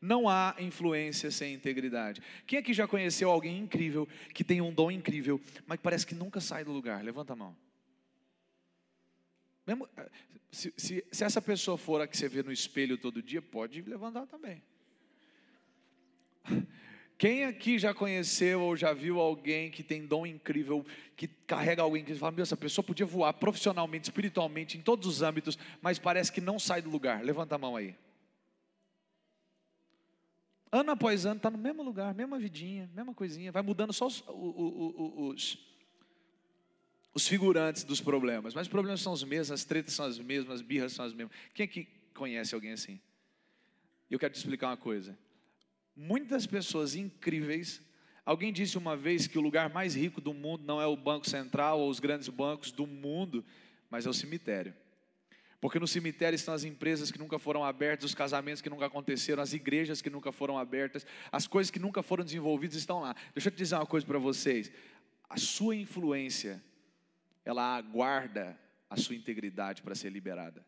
[0.00, 2.22] Não há influência sem integridade.
[2.46, 6.40] Quem aqui já conheceu alguém incrível, que tem um dom incrível, mas parece que nunca
[6.40, 7.02] sai do lugar?
[7.02, 7.56] Levanta a mão.
[9.66, 10.10] Mesmo, eh,
[10.50, 13.82] se, se, se essa pessoa for a que você vê no espelho todo dia, pode
[13.82, 14.62] levantar também.
[17.18, 20.84] Quem aqui já conheceu ou já viu alguém que tem dom incrível,
[21.16, 25.22] que carrega alguém que fala, meu, essa pessoa podia voar profissionalmente, espiritualmente, em todos os
[25.22, 27.24] âmbitos, mas parece que não sai do lugar?
[27.24, 27.96] Levanta a mão aí.
[30.76, 34.22] Ano após ano, está no mesmo lugar, mesma vidinha, mesma coisinha, vai mudando só os,
[34.28, 35.58] os,
[37.14, 40.56] os, figurantes dos problemas, mas os problemas são os mesmos, as tretas são as mesmas,
[40.56, 41.34] as birras são as mesmas.
[41.54, 43.00] Quem aqui conhece alguém assim?
[44.10, 45.18] Eu quero te explicar uma coisa.
[45.96, 47.80] Muitas pessoas incríveis.
[48.22, 51.26] Alguém disse uma vez que o lugar mais rico do mundo não é o Banco
[51.26, 53.42] Central ou os grandes bancos do mundo,
[53.88, 54.74] mas é o cemitério.
[55.66, 59.42] Porque no cemitério estão as empresas que nunca foram abertas, os casamentos que nunca aconteceram,
[59.42, 63.16] as igrejas que nunca foram abertas, as coisas que nunca foram desenvolvidas estão lá.
[63.34, 64.70] Deixa eu te dizer uma coisa para vocês.
[65.28, 66.62] A sua influência,
[67.44, 68.56] ela aguarda
[68.88, 70.64] a sua integridade para ser liberada.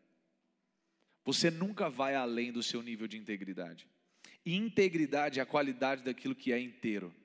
[1.23, 3.87] Você nunca vai além do seu nível de integridade.
[4.45, 7.15] E integridade é a qualidade daquilo que é inteiro.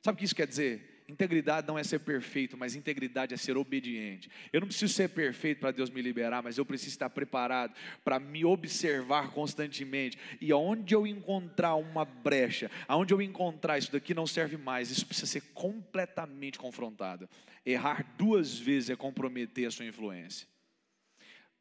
[0.00, 0.99] Sabe o que isso quer dizer?
[1.10, 4.30] Integridade não é ser perfeito, mas integridade é ser obediente.
[4.52, 8.20] Eu não preciso ser perfeito para Deus me liberar, mas eu preciso estar preparado para
[8.20, 10.16] me observar constantemente.
[10.40, 15.04] E aonde eu encontrar uma brecha, aonde eu encontrar isso daqui não serve mais, isso
[15.04, 17.28] precisa ser completamente confrontado.
[17.66, 20.46] Errar duas vezes é comprometer a sua influência.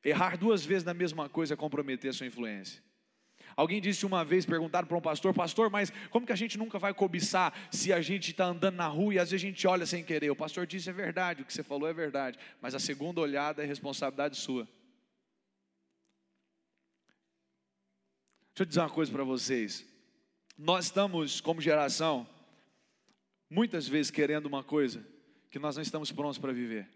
[0.03, 2.81] Errar duas vezes na mesma coisa é comprometer a sua influência.
[3.59, 6.79] Alguém disse uma vez, perguntaram para um pastor, pastor, mas como que a gente nunca
[6.79, 9.85] vai cobiçar se a gente está andando na rua e às vezes a gente olha
[9.85, 10.29] sem querer?
[10.29, 13.61] O pastor disse, é verdade, o que você falou é verdade, mas a segunda olhada
[13.61, 14.63] é responsabilidade sua.
[18.53, 19.85] Deixa eu dizer uma coisa para vocês.
[20.57, 22.25] Nós estamos, como geração,
[23.49, 25.05] muitas vezes querendo uma coisa
[25.51, 26.87] que nós não estamos prontos para viver.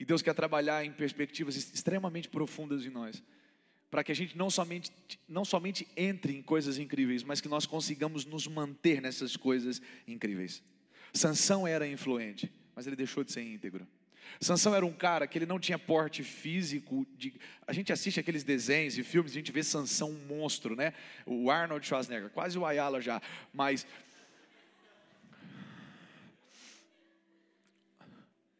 [0.00, 3.22] E Deus quer trabalhar em perspectivas extremamente profundas em nós
[3.90, 4.90] para que a gente não somente,
[5.28, 10.62] não somente entre em coisas incríveis, mas que nós consigamos nos manter nessas coisas incríveis.
[11.12, 13.86] Sansão era influente, mas ele deixou de ser íntegro.
[14.40, 17.06] Sansão era um cara que ele não tinha porte físico.
[17.16, 17.34] De...
[17.66, 20.92] A gente assiste aqueles desenhos e filmes, a gente vê Sansão um monstro, né?
[21.24, 23.22] O Arnold Schwarzenegger, quase o Ayala já,
[23.52, 23.86] mas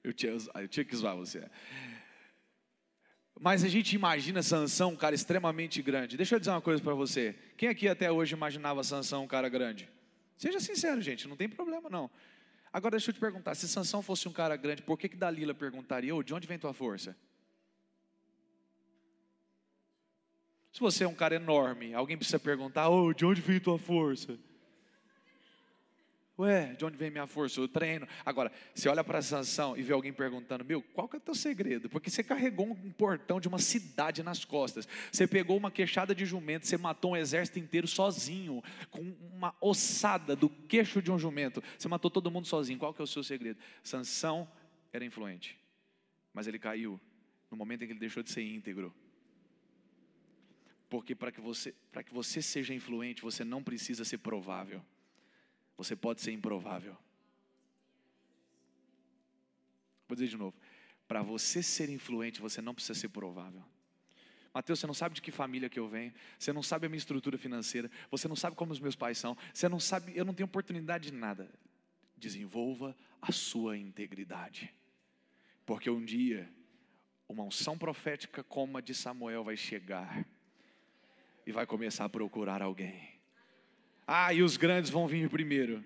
[0.03, 1.45] eu tinha, eu tinha que zoar você.
[3.41, 6.17] Mas a gente imagina Sansão um cara extremamente grande.
[6.17, 7.37] Deixa eu dizer uma coisa para você.
[7.57, 9.89] Quem aqui até hoje imaginava Sansão um cara grande?
[10.37, 12.11] Seja sincero, gente, não tem problema não.
[12.73, 15.55] Agora deixa eu te perguntar, se Sansão fosse um cara grande, por que que Dalila
[15.55, 17.17] perguntaria, oh, de onde vem tua força?
[20.73, 24.39] Se você é um cara enorme, alguém precisa perguntar, oh, de onde vem tua força?
[26.39, 27.59] Ué, de onde vem minha força?
[27.59, 28.07] Eu treino.
[28.25, 31.35] Agora, você olha para Sansão e vê alguém perguntando, meu, qual que é o teu
[31.35, 31.89] segredo?
[31.89, 34.87] Porque você carregou um portão de uma cidade nas costas.
[35.11, 40.37] Você pegou uma queixada de jumento, você matou um exército inteiro sozinho, com uma ossada
[40.37, 41.61] do queixo de um jumento.
[41.77, 42.79] Você matou todo mundo sozinho.
[42.79, 43.59] Qual que é o seu segredo?
[43.83, 44.49] Sansão
[44.93, 45.59] era influente,
[46.33, 47.01] mas ele caiu
[47.51, 48.95] no momento em que ele deixou de ser íntegro.
[50.89, 54.81] Porque para que você, para que você seja influente, você não precisa ser provável
[55.79, 56.95] você pode ser improvável.
[60.09, 60.55] Vou dizer de novo.
[61.07, 63.65] Para você ser influente, você não precisa ser provável.
[64.53, 66.99] Mateus, você não sabe de que família que eu venho, você não sabe a minha
[66.99, 70.35] estrutura financeira, você não sabe como os meus pais são, você não sabe, eu não
[70.35, 71.49] tenho oportunidade de nada.
[72.17, 74.75] Desenvolva a sua integridade,
[75.65, 76.53] porque um dia
[77.29, 80.27] uma unção profética como a de Samuel vai chegar
[81.47, 83.18] e vai começar a procurar alguém.
[84.11, 85.85] Ah, e os grandes vão vir primeiro.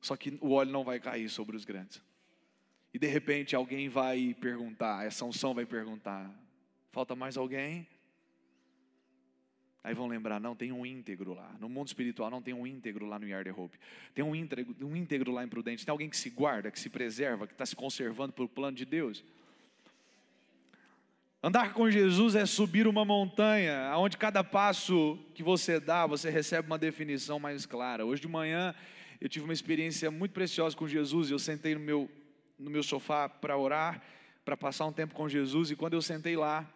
[0.00, 2.00] Só que o óleo não vai cair sobre os grandes.
[2.94, 6.30] E de repente alguém vai perguntar, essa unção vai perguntar:
[6.92, 7.84] falta mais alguém?
[9.82, 11.52] Aí vão lembrar, não, tem um íntegro lá.
[11.58, 13.76] No mundo espiritual não tem um íntegro lá no Yard Hope.
[14.14, 15.84] Tem um íntegro, um íntegro lá em Prudente.
[15.84, 18.84] Tem alguém que se guarda, que se preserva, que está se conservando pelo plano de
[18.84, 19.24] Deus.
[21.42, 26.66] Andar com Jesus é subir uma montanha, onde cada passo que você dá, você recebe
[26.66, 28.04] uma definição mais clara.
[28.04, 28.74] Hoje de manhã
[29.18, 31.30] eu tive uma experiência muito preciosa com Jesus.
[31.30, 32.10] Eu sentei no meu,
[32.58, 34.02] no meu sofá para orar,
[34.44, 36.70] para passar um tempo com Jesus, e quando eu sentei lá,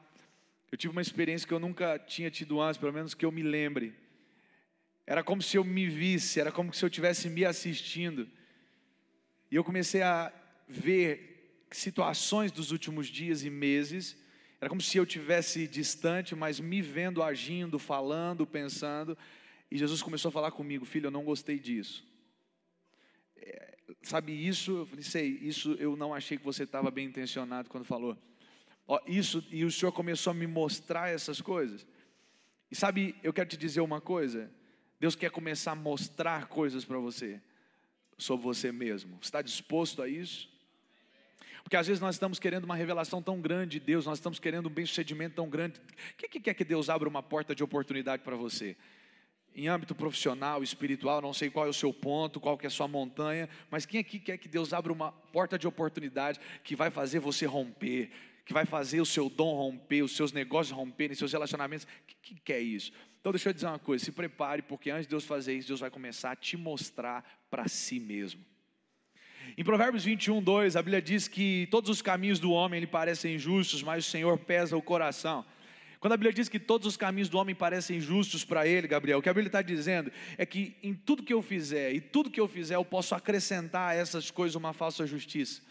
[0.73, 3.43] eu tive uma experiência que eu nunca tinha tido antes, pelo menos que eu me
[3.43, 3.95] lembre.
[5.07, 8.27] Era como se eu me visse, era como se eu estivesse me assistindo.
[9.51, 10.33] E eu comecei a
[10.67, 14.24] ver situações dos últimos dias e meses.
[14.65, 19.17] Era como se eu tivesse distante, mas me vendo agindo, falando, pensando.
[19.71, 22.05] E Jesus começou a falar comigo, filho, eu não gostei disso
[24.03, 24.79] sabe isso?
[24.79, 28.17] Eu falei, sei, isso eu não achei que você estava bem intencionado quando falou.
[28.87, 31.87] Ó, isso, e o Senhor começou a me mostrar essas coisas.
[32.71, 34.51] E sabe, eu quero te dizer uma coisa:
[35.01, 37.41] Deus quer começar a mostrar coisas para você,
[38.19, 39.19] sobre você mesmo.
[39.23, 40.53] Está disposto a isso?
[41.65, 44.67] Porque às vezes nós estamos querendo uma revelação tão grande de Deus, nós estamos querendo
[44.69, 45.81] um bem-sucedimento tão grande.
[45.81, 48.77] O que, que quer que Deus abra uma porta de oportunidade para você?
[49.55, 52.71] em âmbito profissional, espiritual, não sei qual é o seu ponto, qual que é a
[52.71, 56.91] sua montanha, mas quem aqui quer que Deus abra uma porta de oportunidade que vai
[56.91, 58.11] fazer você romper,
[58.45, 61.87] que vai fazer o seu dom romper, os seus negócios romperem, seus relacionamentos?
[62.07, 62.93] Quem que quer isso?
[63.21, 65.81] Então deixa eu dizer uma coisa, se prepare, porque antes de Deus fazer isso, Deus
[65.81, 68.45] vai começar a te mostrar para si mesmo.
[69.57, 73.39] Em Provérbios 21, 2, a Bíblia diz que todos os caminhos do homem lhe parecem
[73.39, 75.45] justos, mas o Senhor pesa o coração.
[76.01, 79.21] Quando a Bíblia diz que todos os caminhos do homem parecem justos para ele, Gabriel,
[79.21, 82.33] o que a Bíblia está dizendo é que em tudo que eu fizer, e tudo
[82.33, 85.63] que eu fizer, eu posso acrescentar a essas coisas uma falsa justiça.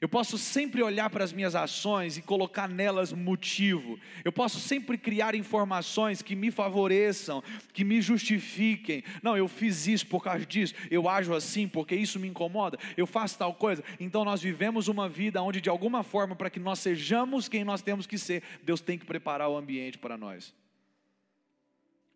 [0.00, 4.00] Eu posso sempre olhar para as minhas ações e colocar nelas motivo.
[4.24, 7.42] Eu posso sempre criar informações que me favoreçam,
[7.74, 9.04] que me justifiquem.
[9.22, 13.06] Não, eu fiz isso por causa disso, eu ajo assim porque isso me incomoda, eu
[13.06, 13.84] faço tal coisa.
[13.98, 17.82] Então nós vivemos uma vida onde, de alguma forma, para que nós sejamos quem nós
[17.82, 20.54] temos que ser, Deus tem que preparar o ambiente para nós.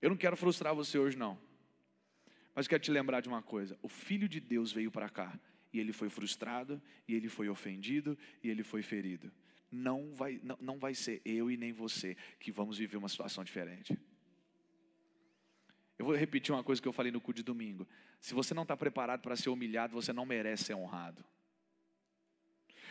[0.00, 1.36] Eu não quero frustrar você hoje, não.
[2.54, 5.34] Mas quero te lembrar de uma coisa: o Filho de Deus veio para cá
[5.74, 9.30] e ele foi frustrado, e ele foi ofendido, e ele foi ferido.
[9.70, 13.42] Não vai, não, não vai ser eu e nem você que vamos viver uma situação
[13.42, 13.98] diferente.
[15.98, 17.88] Eu vou repetir uma coisa que eu falei no culto de domingo.
[18.20, 21.24] Se você não está preparado para ser humilhado, você não merece ser honrado.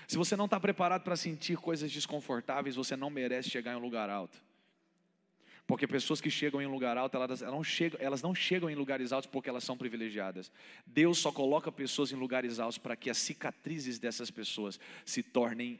[0.06, 3.80] Se você não está preparado para sentir coisas desconfortáveis, você não merece chegar em um
[3.80, 4.43] lugar alto.
[5.65, 9.13] Porque pessoas que chegam em lugar alto, elas, não chegam, elas não chegam em lugares
[9.13, 10.52] altos porque elas são privilegiadas.
[10.86, 15.80] Deus só coloca pessoas em lugares altos para que as cicatrizes dessas pessoas se tornem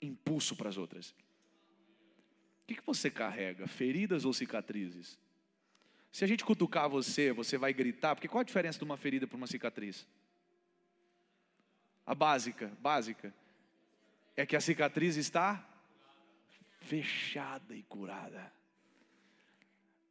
[0.00, 1.10] impulso para as outras.
[1.10, 3.68] O que, que você carrega?
[3.68, 5.16] Feridas ou cicatrizes?
[6.10, 9.26] Se a gente cutucar você, você vai gritar, porque qual a diferença de uma ferida
[9.26, 10.06] para uma cicatriz?
[12.04, 13.32] A básica, básica,
[14.36, 15.64] é que a cicatriz está
[16.80, 18.52] fechada e curada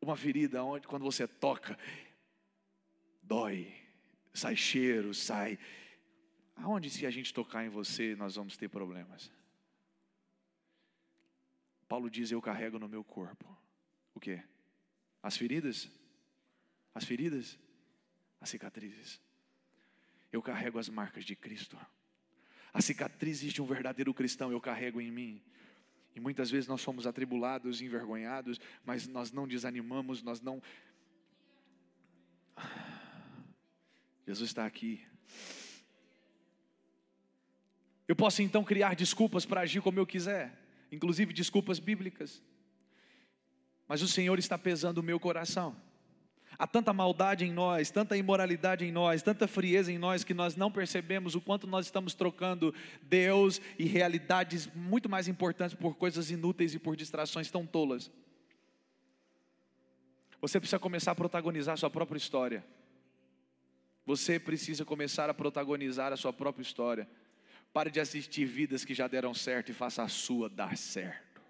[0.02, 1.78] uma ferida onde quando você toca,
[3.22, 3.74] dói,
[4.34, 5.60] sai cheiro, sai.
[6.56, 9.32] Aonde se a gente tocar em você, nós vamos ter problemas?
[11.88, 13.46] Paulo diz: Eu carrego no meu corpo.
[14.14, 14.42] O que?
[15.22, 15.90] As feridas?
[16.94, 17.60] As feridas?
[18.40, 19.22] As cicatrizes.
[20.32, 21.78] Eu carrego as marcas de Cristo.
[22.74, 25.44] As cicatrizes de um verdadeiro cristão eu carrego em mim.
[26.16, 30.62] E muitas vezes nós somos atribulados, envergonhados, mas nós não desanimamos, nós não.
[34.28, 35.06] Jesus está aqui.
[38.08, 40.58] Eu posso então criar desculpas para agir como eu quiser,
[40.92, 42.42] inclusive desculpas bíblicas.
[43.88, 45.76] Mas o Senhor está pesando o meu coração.
[46.58, 50.56] Há tanta maldade em nós, tanta imoralidade em nós, tanta frieza em nós que nós
[50.56, 56.30] não percebemos o quanto nós estamos trocando Deus e realidades muito mais importantes por coisas
[56.30, 58.12] inúteis e por distrações tão tolas.
[60.40, 62.66] Você precisa começar a protagonizar a sua própria história.
[64.06, 67.08] Você precisa começar a protagonizar a sua própria história.
[67.72, 71.42] Pare de assistir vidas que já deram certo e faça a sua dar certo.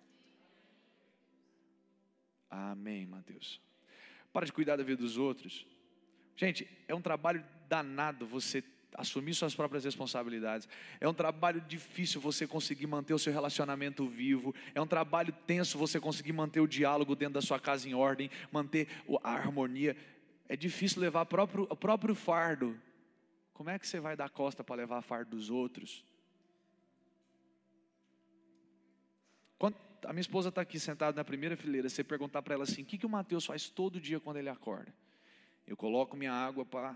[2.50, 3.62] Amém, Mateus.
[4.32, 5.66] Para de cuidar da vida dos outros.
[6.36, 8.64] Gente, é um trabalho danado você
[8.96, 10.68] assumir suas próprias responsabilidades.
[11.00, 14.54] É um trabalho difícil você conseguir manter o seu relacionamento vivo.
[14.76, 18.30] É um trabalho tenso você conseguir manter o diálogo dentro da sua casa em ordem,
[18.52, 18.88] manter
[19.24, 19.96] a harmonia.
[20.48, 22.78] É difícil levar o próprio, o próprio fardo.
[23.54, 26.04] Como é que você vai dar costa para levar a fardo dos outros?
[29.58, 32.82] Quando a minha esposa está aqui sentada na primeira fileira, você perguntar para ela assim:
[32.82, 34.94] o que, que o Mateus faz todo dia quando ele acorda?
[35.66, 36.96] Eu coloco minha água para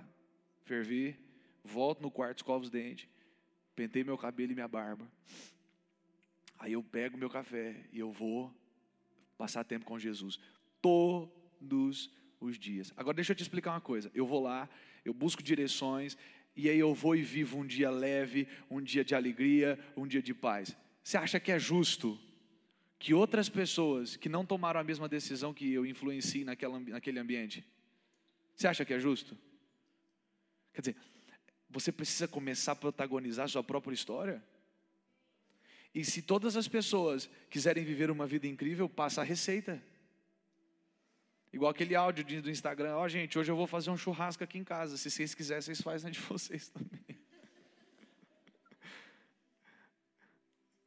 [0.64, 1.20] ferver,
[1.64, 3.08] volto no quarto, escovo os dentes,
[3.76, 5.08] pentei meu cabelo e minha barba.
[6.58, 8.54] Aí eu pego meu café e eu vou
[9.38, 10.40] passar tempo com Jesus.
[10.82, 12.94] Todos os dias.
[12.96, 14.10] Agora deixa eu te explicar uma coisa.
[14.14, 14.70] Eu vou lá,
[15.04, 16.18] eu busco direções,
[16.56, 20.22] e aí eu vou e vivo um dia leve, um dia de alegria, um dia
[20.22, 20.76] de paz.
[21.04, 22.20] Você acha que é justo
[22.98, 27.66] que outras pessoas que não tomaram a mesma decisão que eu influenciem naquela, naquele ambiente?
[28.56, 29.38] Você acha que é justo?
[30.74, 30.96] Quer dizer,
[31.70, 34.44] você precisa começar a protagonizar a sua própria história.
[35.94, 39.82] E se todas as pessoas quiserem viver uma vida incrível, passa a receita.
[41.54, 44.58] Igual aquele áudio do Instagram, ó oh, gente, hoje eu vou fazer um churrasco aqui
[44.58, 44.98] em casa.
[44.98, 47.15] Se vocês quiserem, vocês fazem de vocês também.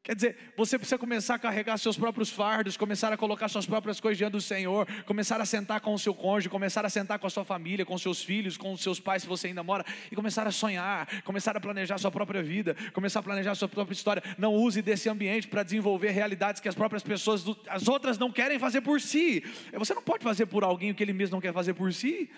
[0.08, 4.00] Quer dizer, você precisa começar a carregar seus próprios fardos, começar a colocar suas próprias
[4.00, 7.26] coisas diante do Senhor, começar a sentar com o seu cônjuge, começar a sentar com
[7.26, 10.16] a sua família, com seus filhos, com os seus pais, se você ainda mora, e
[10.16, 14.22] começar a sonhar, começar a planejar sua própria vida, começar a planejar sua própria história.
[14.38, 18.58] Não use desse ambiente para desenvolver realidades que as próprias pessoas, as outras não querem
[18.58, 19.44] fazer por si.
[19.74, 22.30] Você não pode fazer por alguém o que ele mesmo não quer fazer por si.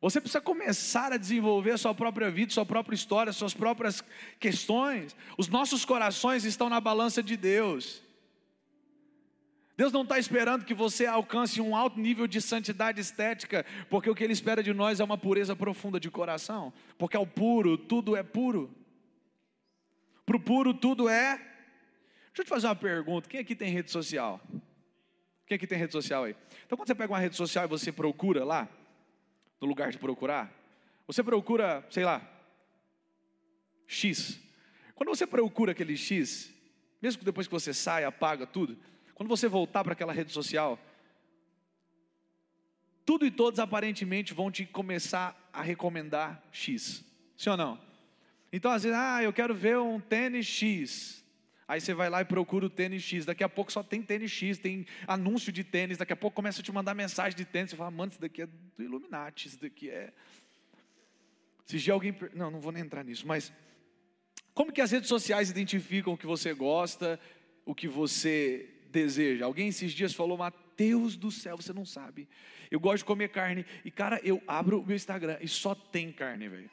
[0.00, 4.02] Você precisa começar a desenvolver a sua própria vida, sua própria história, suas próprias
[4.38, 5.16] questões.
[5.36, 8.00] Os nossos corações estão na balança de Deus.
[9.76, 14.14] Deus não está esperando que você alcance um alto nível de santidade estética, porque o
[14.14, 16.72] que Ele espera de nós é uma pureza profunda de coração.
[16.96, 18.74] Porque ao puro, tudo é puro.
[20.24, 21.36] Para o puro, tudo é.
[21.36, 24.40] Deixa eu te fazer uma pergunta: quem aqui tem rede social?
[25.46, 26.36] Quem aqui tem rede social aí?
[26.66, 28.68] Então, quando você pega uma rede social e você procura lá,
[29.60, 30.52] no lugar de procurar?
[31.06, 32.22] Você procura, sei lá,
[33.86, 34.38] X.
[34.94, 36.52] Quando você procura aquele X,
[37.00, 38.78] mesmo depois que você sai, apaga tudo,
[39.14, 40.78] quando você voltar para aquela rede social,
[43.04, 47.04] tudo e todos aparentemente vão te começar a recomendar X.
[47.36, 47.80] Sim ou não?
[48.52, 51.24] Então, às vezes, ah, eu quero ver um tênis X.
[51.68, 53.26] Aí você vai lá e procura o tênis X.
[53.26, 55.98] Daqui a pouco só tem tênis X, tem anúncio de tênis.
[55.98, 57.70] Daqui a pouco começa a te mandar mensagem de tênis.
[57.70, 60.10] Você fala, mano, isso daqui é do Illuminati, isso daqui é.
[61.66, 62.16] Se já alguém.
[62.34, 63.52] Não, não vou nem entrar nisso, mas.
[64.54, 67.20] Como que as redes sociais identificam o que você gosta,
[67.64, 69.44] o que você deseja?
[69.44, 72.26] Alguém esses dias falou, Mateus do céu, você não sabe.
[72.70, 73.64] Eu gosto de comer carne.
[73.84, 76.70] E, cara, eu abro o meu Instagram e só tem carne, velho.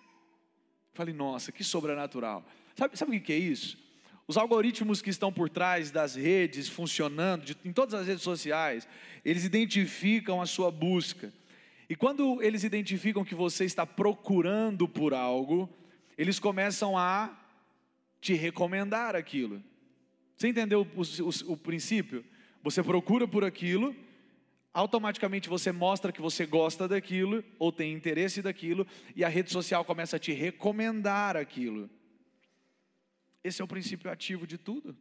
[0.93, 2.43] Falei, nossa, que sobrenatural.
[2.75, 3.85] Sabe, sabe o que é isso?
[4.27, 8.88] Os algoritmos que estão por trás das redes funcionando, de, em todas as redes sociais,
[9.23, 11.31] eles identificam a sua busca.
[11.88, 15.69] E quando eles identificam que você está procurando por algo,
[16.17, 17.38] eles começam a
[18.19, 19.61] te recomendar aquilo.
[20.35, 22.25] Você entendeu o, o, o princípio?
[22.63, 23.95] Você procura por aquilo,
[24.73, 29.85] automaticamente você mostra que você gosta daquilo ou tem interesse daquilo, e a rede social
[29.85, 31.88] começa a te recomendar aquilo.
[33.47, 34.97] Esse é o princípio ativo de tudo.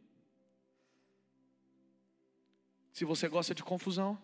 [2.93, 4.21] Se você gosta de confusão,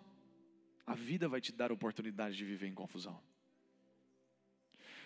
[0.85, 3.19] a vida vai te dar oportunidade de viver em confusão.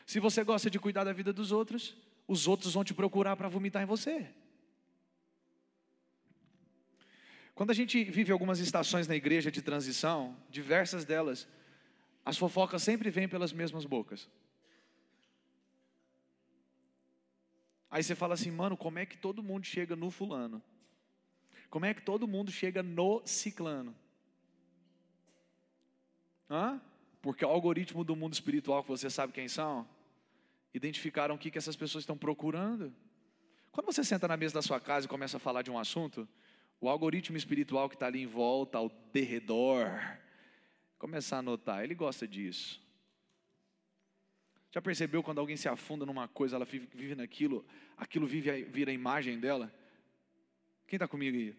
[0.06, 1.96] Se você gosta de cuidar da vida dos outros,
[2.28, 4.30] os outros vão te procurar para vomitar em você.
[7.54, 11.48] Quando a gente vive algumas estações na igreja de transição, diversas delas,
[12.26, 14.30] as fofocas sempre vêm pelas mesmas bocas.
[17.96, 20.62] Aí você fala assim, mano, como é que todo mundo chega no fulano?
[21.70, 23.96] Como é que todo mundo chega no ciclano?
[26.50, 26.82] Hã?
[27.22, 29.88] Porque o algoritmo do mundo espiritual, que você sabe quem são,
[30.74, 32.94] identificaram o que, que essas pessoas estão procurando.
[33.72, 36.28] Quando você senta na mesa da sua casa e começa a falar de um assunto,
[36.82, 39.88] o algoritmo espiritual que está ali em volta, ao derredor,
[41.00, 42.85] começa a notar, ele gosta disso.
[44.76, 47.66] Já percebeu quando alguém se afunda numa coisa, ela vive naquilo,
[47.96, 49.74] aquilo vive, vira a imagem dela?
[50.86, 51.56] Quem está comigo aí?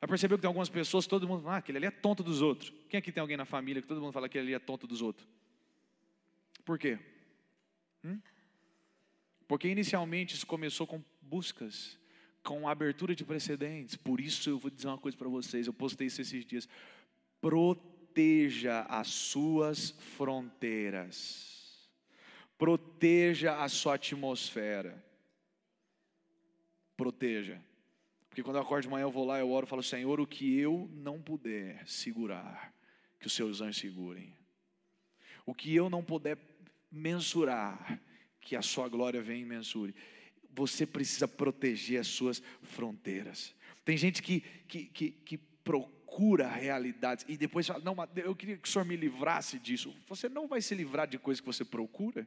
[0.00, 2.40] Já percebeu que tem algumas pessoas, todo mundo fala, ah, aquele ali é tonto dos
[2.40, 2.72] outros.
[2.88, 4.86] Quem aqui tem alguém na família que todo mundo fala que aquele ali é tonto
[4.86, 5.26] dos outros?
[6.64, 6.96] Por quê?
[8.04, 8.20] Hum?
[9.48, 11.98] Porque inicialmente isso começou com buscas,
[12.40, 13.96] com abertura de precedentes.
[13.96, 16.68] Por isso eu vou dizer uma coisa para vocês, eu postei isso esses dias.
[17.40, 21.59] Proteja as suas fronteiras.
[22.60, 25.02] Proteja a sua atmosfera.
[26.94, 27.58] Proteja.
[28.28, 30.26] Porque quando eu acordo de manhã, eu vou lá, eu oro e falo: Senhor, o
[30.26, 32.70] que eu não puder segurar,
[33.18, 34.36] que os seus anjos segurem.
[35.46, 36.36] O que eu não puder
[36.92, 37.98] mensurar,
[38.42, 39.94] que a sua glória venha e mensure.
[40.52, 43.54] Você precisa proteger as suas fronteiras.
[43.86, 45.99] Tem gente que, que, que, que procura
[46.48, 49.94] realidades e depois fala: Não, eu queria que o senhor me livrasse disso.
[50.06, 52.26] Você não vai se livrar de coisas que você procura.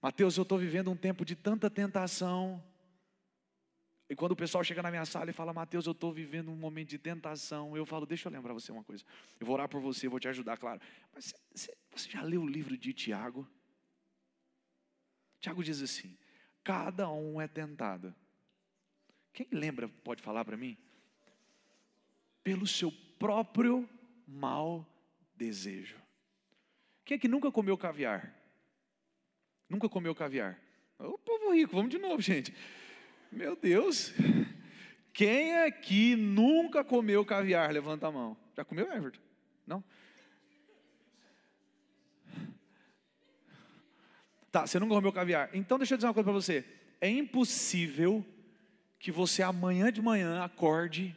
[0.00, 2.62] Mateus, eu estou vivendo um tempo de tanta tentação
[4.08, 6.56] e quando o pessoal chega na minha sala e fala, Mateus, eu estou vivendo um
[6.56, 9.04] momento de tentação, eu falo, deixa eu lembrar você uma coisa.
[9.40, 10.80] Eu vou orar por você, vou te ajudar, claro.
[11.12, 13.48] Mas você, você já leu o livro de Tiago?
[15.40, 16.16] Tiago diz assim:
[16.62, 18.14] cada um é tentado.
[19.32, 20.78] Quem lembra pode falar para mim?
[22.46, 23.90] Pelo seu próprio
[24.24, 24.86] mau
[25.34, 25.96] desejo.
[27.04, 28.32] Quem é que nunca comeu caviar?
[29.68, 30.56] Nunca comeu caviar?
[30.96, 32.54] O povo rico, vamos de novo, gente.
[33.32, 34.12] Meu Deus.
[35.12, 37.72] Quem aqui nunca comeu caviar?
[37.72, 38.36] Levanta a mão.
[38.56, 39.18] Já comeu, Everton?
[39.66, 39.82] Não?
[44.52, 45.50] Tá, você nunca comeu caviar.
[45.52, 46.64] Então deixa eu dizer uma coisa para você.
[47.00, 48.24] É impossível
[49.00, 51.12] que você amanhã de manhã acorde.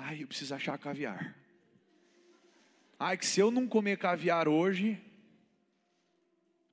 [0.00, 1.36] Ai, eu preciso achar caviar.
[2.98, 5.02] Ai, que se eu não comer caviar hoje.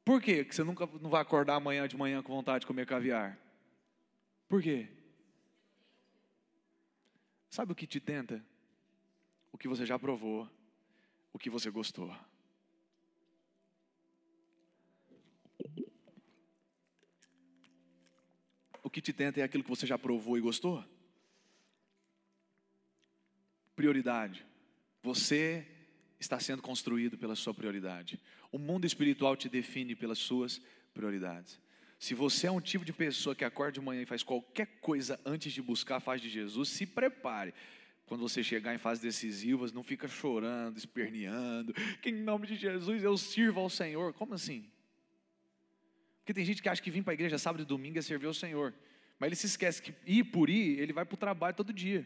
[0.04, 0.46] Por quê?
[0.46, 3.36] Que você nunca não vai acordar amanhã de manhã com vontade de comer caviar?
[4.48, 4.88] Por quê?
[7.50, 8.46] Sabe o que te tenta?
[9.52, 10.48] O que você já provou,
[11.34, 12.16] o que você gostou.
[18.84, 20.86] O que te tenta é aquilo que você já provou e gostou?
[23.76, 24.46] Prioridade.
[25.04, 25.66] Você
[26.20, 28.20] está sendo construído pela sua prioridade.
[28.52, 30.62] O mundo espiritual te define pelas suas
[30.94, 31.60] prioridades.
[32.00, 35.20] Se você é um tipo de pessoa que acorda de manhã e faz qualquer coisa
[35.26, 37.54] antes de buscar a face de Jesus, se prepare.
[38.06, 43.04] Quando você chegar em fases decisivas, não fica chorando, esperneando, que em nome de Jesus
[43.04, 44.14] eu sirvo ao Senhor.
[44.14, 44.70] Como assim?
[46.20, 48.28] Porque tem gente que acha que vir para a igreja sábado e domingo é servir
[48.28, 48.74] ao Senhor.
[49.20, 52.06] Mas ele se esquece que ir por ir, ele vai para o trabalho todo dia.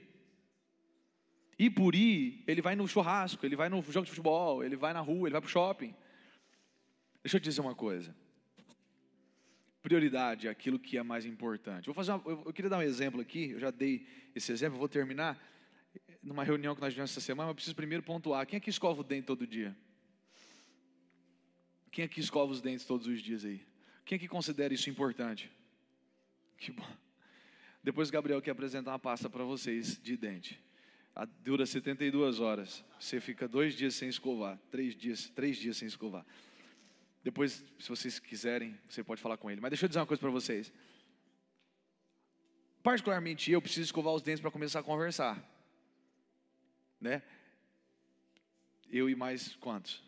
[1.60, 4.93] Ir por ir, ele vai no churrasco, ele vai no jogo de futebol, ele vai
[4.93, 5.93] na rua, ele vai para o shopping.
[7.22, 8.16] Deixa eu te dizer uma coisa
[9.82, 11.86] prioridade aquilo que é mais importante.
[11.86, 14.05] Vou fazer uma, eu, queria dar um exemplo aqui, eu já dei
[14.36, 15.38] esse exemplo, vou terminar.
[16.22, 18.45] Numa reunião que nós tivemos essa semana, eu preciso primeiro pontuar.
[18.45, 19.76] Quem é que escova o dente todo dia?
[21.91, 23.66] Quem é que escova os dentes todos os dias aí?
[24.05, 25.49] Quem é que considera isso importante?
[26.57, 26.88] Que bom.
[27.82, 30.62] Depois o Gabriel quer apresentar uma pasta para vocês de dente.
[31.26, 32.84] Dura 72 horas.
[32.99, 36.26] Você fica dois dias sem escovar, três dias, três dias sem escovar.
[37.24, 39.59] Depois, se vocês quiserem, você pode falar com ele.
[39.59, 40.72] Mas deixa eu dizer uma coisa para vocês.
[42.82, 45.38] Particularmente eu preciso escovar os dentes para começar a conversar.
[46.99, 47.22] Né?
[48.89, 50.01] Eu e mais quantos?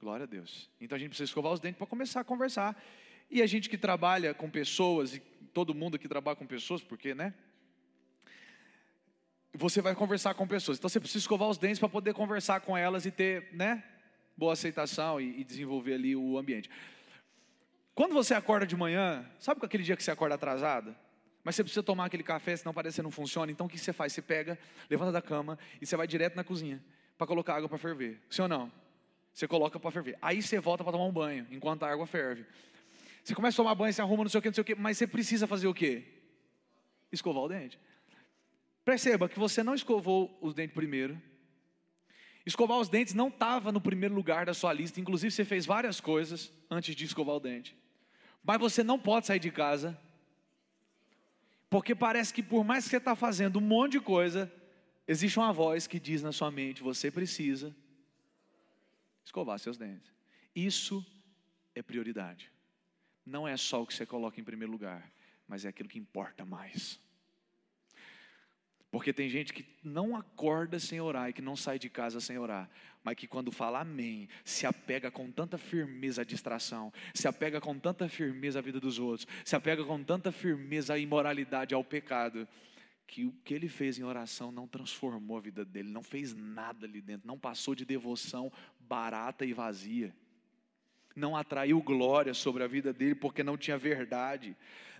[0.00, 0.70] Glória a Deus.
[0.80, 2.82] Então a gente precisa escovar os dentes para começar a conversar.
[3.30, 5.20] E a gente que trabalha com pessoas, e
[5.54, 7.34] todo mundo que trabalha com pessoas, porque, né?
[9.54, 10.78] Você vai conversar com pessoas.
[10.78, 13.84] Então você precisa escovar os dentes para poder conversar com elas e ter, né?
[14.36, 16.70] boa aceitação e, e desenvolver ali o ambiente.
[17.94, 20.96] Quando você acorda de manhã, sabe com aquele dia que você acorda atrasado?
[21.44, 23.50] Mas você precisa tomar aquele café, senão parece que não funciona.
[23.52, 24.12] Então o que você faz?
[24.12, 26.82] Você pega, levanta da cama e você vai direto na cozinha
[27.18, 28.20] para colocar água para ferver.
[28.30, 28.72] Sim ou não?
[29.32, 30.16] Você coloca para ferver.
[30.22, 32.46] Aí você volta para tomar um banho enquanto a água ferve.
[33.22, 34.74] Você começa a tomar banho, você arruma não sei o que, não sei o que,
[34.74, 36.04] mas você precisa fazer o quê?
[37.10, 37.78] Escovar o dente.
[38.84, 41.20] Perceba que você não escovou os dentes primeiro,
[42.44, 46.00] Escovar os dentes não estava no primeiro lugar da sua lista, inclusive você fez várias
[46.00, 47.76] coisas antes de escovar o dente.
[48.42, 49.98] Mas você não pode sair de casa,
[51.70, 54.52] porque parece que por mais que você está fazendo um monte de coisa,
[55.06, 57.74] existe uma voz que diz na sua mente: você precisa
[59.24, 60.12] escovar seus dentes.
[60.54, 61.06] Isso
[61.76, 62.50] é prioridade.
[63.24, 65.08] Não é só o que você coloca em primeiro lugar,
[65.46, 66.98] mas é aquilo que importa mais.
[68.92, 72.36] Porque tem gente que não acorda sem orar e que não sai de casa sem
[72.36, 72.68] orar,
[73.02, 77.78] mas que quando fala amém, se apega com tanta firmeza à distração, se apega com
[77.78, 82.46] tanta firmeza à vida dos outros, se apega com tanta firmeza à imoralidade, ao pecado,
[83.06, 86.84] que o que ele fez em oração não transformou a vida dele, não fez nada
[86.84, 90.14] ali dentro, não passou de devoção barata e vazia.
[91.16, 94.54] não atraiu glória sobre a vida dele porque não tinha verdade.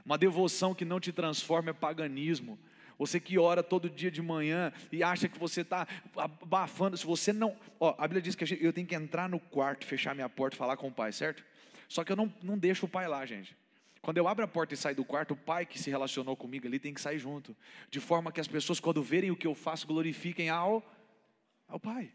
[0.05, 2.59] Uma devoção que não te transforma é paganismo.
[2.99, 5.86] Você que ora todo dia de manhã e acha que você está
[6.16, 7.57] abafando, se você não.
[7.80, 10.59] Ó, a Bíblia diz que eu tenho que entrar no quarto, fechar minha porta e
[10.59, 11.45] falar com o pai, certo?
[11.88, 13.57] Só que eu não, não deixo o pai lá, gente.
[14.01, 16.66] Quando eu abro a porta e saio do quarto, o pai que se relacionou comigo
[16.66, 17.57] ali tem que sair junto.
[17.88, 20.84] De forma que as pessoas, quando verem o que eu faço, glorifiquem ao,
[21.68, 22.12] ao pai.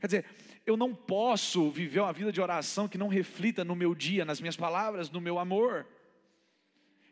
[0.00, 0.24] Quer dizer,
[0.66, 4.40] eu não posso viver uma vida de oração que não reflita no meu dia, nas
[4.40, 5.86] minhas palavras, no meu amor.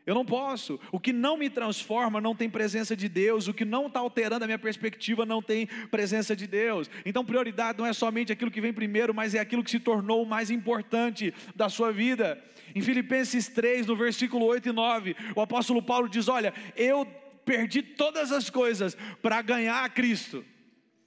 [0.05, 0.79] Eu não posso.
[0.91, 3.47] O que não me transforma não tem presença de Deus.
[3.47, 6.89] O que não está alterando a minha perspectiva não tem presença de Deus.
[7.05, 10.23] Então, prioridade não é somente aquilo que vem primeiro, mas é aquilo que se tornou
[10.23, 12.43] o mais importante da sua vida.
[12.75, 17.05] Em Filipenses 3, no versículo 8 e 9, o apóstolo Paulo diz: Olha, eu
[17.45, 20.43] perdi todas as coisas para ganhar a Cristo.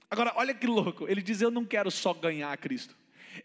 [0.09, 1.07] Agora, olha que louco.
[1.07, 2.95] Ele diz: Eu não quero só ganhar a Cristo.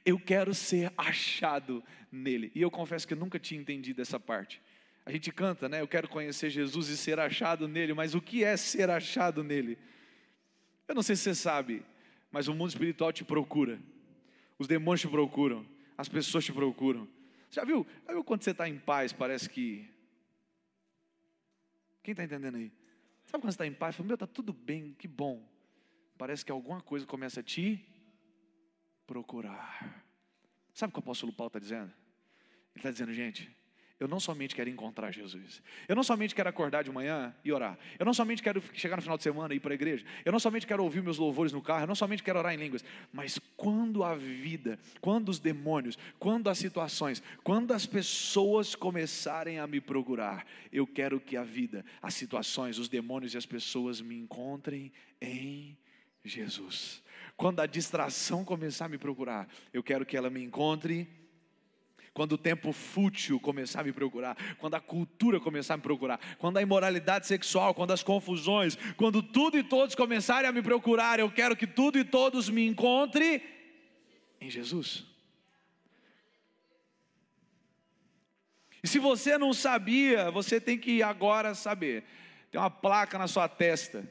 [0.04, 2.50] Eu quero ser achado nele.
[2.54, 4.62] E eu confesso que eu nunca tinha entendido essa parte.
[5.04, 5.80] A gente canta, né?
[5.80, 9.76] Eu quero conhecer Jesus e ser achado nele, mas o que é ser achado nele?
[10.86, 11.84] Eu não sei se você sabe,
[12.30, 13.80] mas o mundo espiritual te procura,
[14.58, 15.66] os demônios te procuram,
[15.98, 17.08] as pessoas te procuram.
[17.50, 17.86] Já viu?
[18.06, 19.88] Já viu quando você está em paz, parece que.
[22.02, 22.72] Quem está entendendo aí?
[23.26, 23.96] Sabe quando você está em paz?
[23.96, 25.46] Fala, meu, está tudo bem, que bom.
[26.16, 27.84] Parece que alguma coisa começa a te
[29.06, 30.04] procurar.
[30.72, 31.92] Sabe o que o apóstolo Paulo está dizendo?
[32.74, 33.54] Ele está dizendo, gente,
[34.02, 35.62] eu não somente quero encontrar Jesus.
[35.86, 37.78] Eu não somente quero acordar de manhã e orar.
[37.96, 40.04] Eu não somente quero chegar no final de semana e ir para a igreja.
[40.24, 41.84] Eu não somente quero ouvir meus louvores no carro.
[41.84, 42.84] Eu não somente quero orar em línguas.
[43.12, 49.68] Mas quando a vida, quando os demônios, quando as situações, quando as pessoas começarem a
[49.68, 54.16] me procurar, eu quero que a vida, as situações, os demônios e as pessoas me
[54.16, 55.78] encontrem em
[56.24, 57.04] Jesus.
[57.36, 61.21] Quando a distração começar a me procurar, eu quero que ela me encontre
[62.14, 66.20] quando o tempo fútil começar a me procurar, quando a cultura começar a me procurar,
[66.38, 71.18] quando a imoralidade sexual, quando as confusões, quando tudo e todos começarem a me procurar,
[71.18, 73.42] eu quero que tudo e todos me encontrem
[74.40, 75.04] em Jesus.
[78.82, 82.04] E se você não sabia, você tem que agora saber.
[82.50, 84.06] Tem uma placa na sua testa,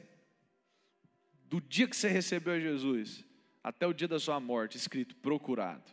[1.44, 3.24] do dia que você recebeu Jesus
[3.62, 5.84] até o dia da sua morte, escrito procurado.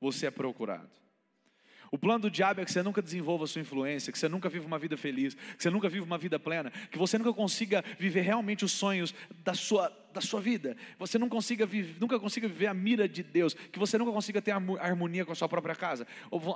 [0.00, 1.01] Você é procurado.
[1.94, 4.48] O plano do diabo é que você nunca desenvolva a sua influência, que você nunca
[4.48, 7.84] viva uma vida feliz, que você nunca viva uma vida plena, que você nunca consiga
[7.98, 9.14] viver realmente os sonhos
[9.44, 13.22] da sua, da sua vida, você não consiga viver, nunca consiga viver a mira de
[13.22, 16.06] Deus, que você nunca consiga ter a harmonia com a sua própria casa.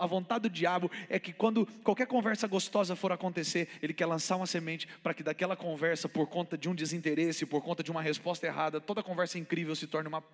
[0.01, 4.37] A vontade do diabo é que quando qualquer conversa gostosa for acontecer, ele quer lançar
[4.37, 8.01] uma semente para que daquela conversa, por conta de um desinteresse, por conta de uma
[8.01, 10.25] resposta errada, toda conversa incrível se torne uma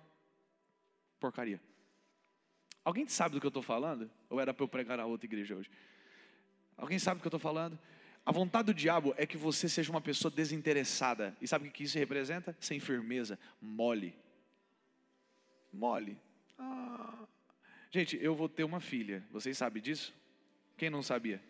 [1.19, 1.59] porcaria.
[2.83, 4.09] Alguém sabe do que eu estou falando?
[4.29, 5.69] Ou era para eu pregar a outra igreja hoje?
[6.77, 7.79] Alguém sabe do que eu estou falando?
[8.25, 11.35] A vontade do diabo é que você seja uma pessoa desinteressada.
[11.41, 12.55] E sabe o que isso representa?
[12.59, 14.15] Sem firmeza, mole.
[15.71, 16.17] Mole.
[16.57, 17.25] Ah.
[17.91, 19.23] Gente, eu vou ter uma filha.
[19.31, 20.13] Vocês sabem disso?
[20.77, 21.41] Quem não sabia?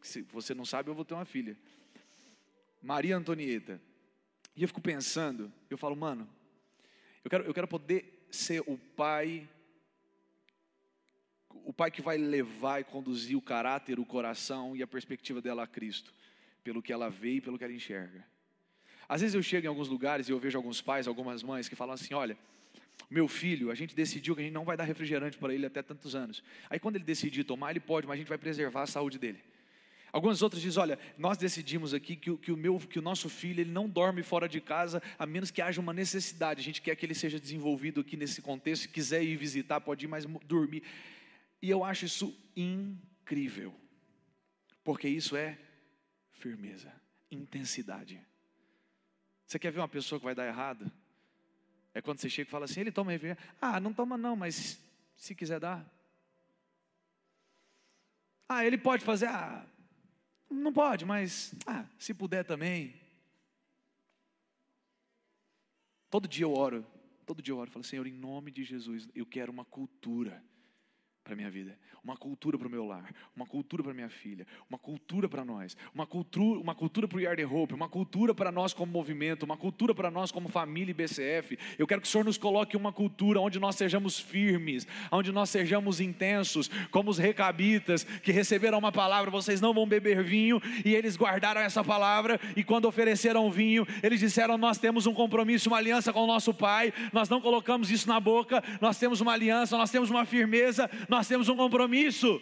[0.00, 1.56] Se você não sabe, eu vou ter uma filha.
[2.82, 3.80] Maria Antonieta.
[4.56, 6.28] E eu fico pensando, eu falo, mano,
[7.24, 9.48] eu quero, eu quero poder ser o pai
[11.64, 15.64] o pai que vai levar e conduzir o caráter, o coração e a perspectiva dela
[15.64, 16.12] a Cristo,
[16.62, 18.24] pelo que ela vê e pelo que ela enxerga.
[19.08, 21.76] Às vezes eu chego em alguns lugares e eu vejo alguns pais, algumas mães que
[21.76, 22.36] falam assim: olha,
[23.10, 25.82] meu filho, a gente decidiu que a gente não vai dar refrigerante para ele até
[25.82, 26.42] tantos anos.
[26.70, 29.38] Aí quando ele decidir tomar, ele pode, mas a gente vai preservar a saúde dele.
[30.14, 33.60] Algumas outras dizem: olha, nós decidimos aqui que, que, o meu, que o nosso filho
[33.60, 36.60] ele não dorme fora de casa a menos que haja uma necessidade.
[36.60, 38.82] A gente quer que ele seja desenvolvido aqui nesse contexto.
[38.82, 40.84] Se quiser ir visitar, pode ir, mas dormir.
[41.64, 43.74] E eu acho isso incrível,
[44.84, 45.58] porque isso é
[46.30, 46.92] firmeza,
[47.30, 48.20] intensidade.
[49.46, 50.92] Você quer ver uma pessoa que vai dar errado?
[51.94, 53.48] É quando você chega e fala assim: ele toma refrigerante.
[53.62, 54.78] Ah, não toma não, mas
[55.16, 55.90] se quiser dar.
[58.46, 59.28] Ah, ele pode fazer.
[59.28, 59.66] Ah,
[60.50, 62.94] não pode, mas ah, se puder também.
[66.10, 66.86] Todo dia eu oro,
[67.24, 70.44] todo dia eu oro, falo, Senhor, em nome de Jesus, eu quero uma cultura
[71.24, 74.76] para minha vida, uma cultura para o meu lar, uma cultura para minha filha, uma
[74.76, 78.74] cultura para nós, uma cultura, uma cultura para o Yard Hope, uma cultura para nós
[78.74, 81.58] como movimento, uma cultura para nós como família e BCF.
[81.78, 85.48] Eu quero que o Senhor nos coloque uma cultura onde nós sejamos firmes, onde nós
[85.48, 90.94] sejamos intensos, como os recabitas que receberam uma palavra, vocês não vão beber vinho, e
[90.94, 95.78] eles guardaram essa palavra, e quando ofereceram vinho, eles disseram: Nós temos um compromisso, uma
[95.78, 99.78] aliança com o nosso Pai, nós não colocamos isso na boca, nós temos uma aliança,
[99.78, 102.40] nós temos uma firmeza, nós temos um compromisso.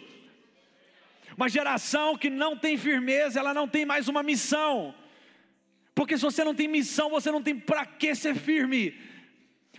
[1.37, 4.93] Uma geração que não tem firmeza, ela não tem mais uma missão.
[5.95, 8.95] Porque se você não tem missão, você não tem para que ser firme.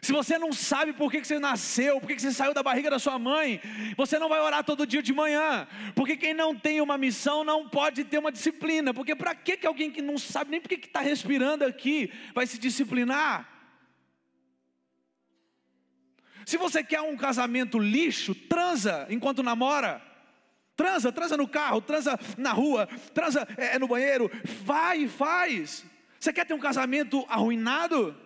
[0.00, 2.98] Se você não sabe por que você nasceu, por que você saiu da barriga da
[2.98, 3.60] sua mãe,
[3.96, 5.66] você não vai orar todo dia de manhã.
[5.94, 8.92] Porque quem não tem uma missão não pode ter uma disciplina.
[8.92, 12.58] Porque para que alguém que não sabe nem por que está respirando aqui vai se
[12.58, 13.53] disciplinar?
[16.46, 20.02] Se você quer um casamento lixo, transa enquanto namora.
[20.76, 24.30] Transa, transa no carro, transa na rua, transa é, no banheiro,
[24.64, 25.84] vai e faz.
[26.18, 28.16] Você quer ter um casamento arruinado?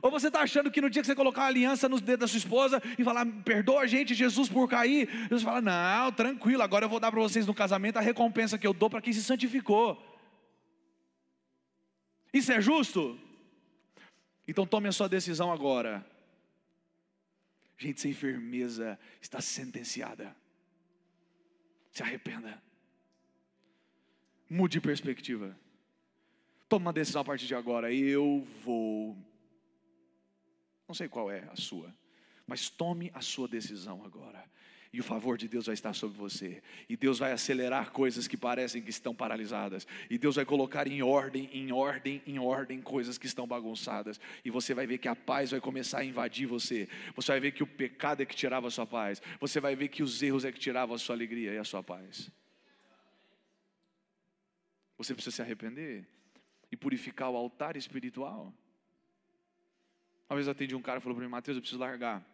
[0.00, 2.28] Ou você está achando que no dia que você colocar a aliança nos dedos da
[2.28, 6.86] sua esposa e falar, perdoa a gente, Jesus, por cair, Deus fala, não, tranquilo, agora
[6.86, 9.22] eu vou dar para vocês no casamento a recompensa que eu dou para quem se
[9.22, 10.02] santificou.
[12.32, 13.18] Isso é justo?
[14.48, 16.04] Então tome a sua decisão agora.
[17.82, 20.36] Gente sem firmeza está sentenciada.
[21.90, 22.62] Se arrependa.
[24.48, 25.58] Mude de perspectiva.
[26.68, 27.92] Tome uma decisão a partir de agora.
[27.92, 29.16] Eu vou.
[30.86, 31.92] Não sei qual é a sua,
[32.46, 34.48] mas tome a sua decisão agora
[34.92, 38.36] e o favor de Deus vai estar sobre você, e Deus vai acelerar coisas que
[38.36, 43.16] parecem que estão paralisadas, e Deus vai colocar em ordem, em ordem, em ordem coisas
[43.16, 46.88] que estão bagunçadas, e você vai ver que a paz vai começar a invadir você,
[47.16, 49.88] você vai ver que o pecado é que tirava a sua paz, você vai ver
[49.88, 52.30] que os erros é que tiravam a sua alegria e a sua paz.
[54.98, 56.06] Você precisa se arrepender
[56.70, 58.52] e purificar o altar espiritual.
[60.28, 62.31] Uma vez eu atendi um cara e falou para mim, Mateus, eu preciso largar.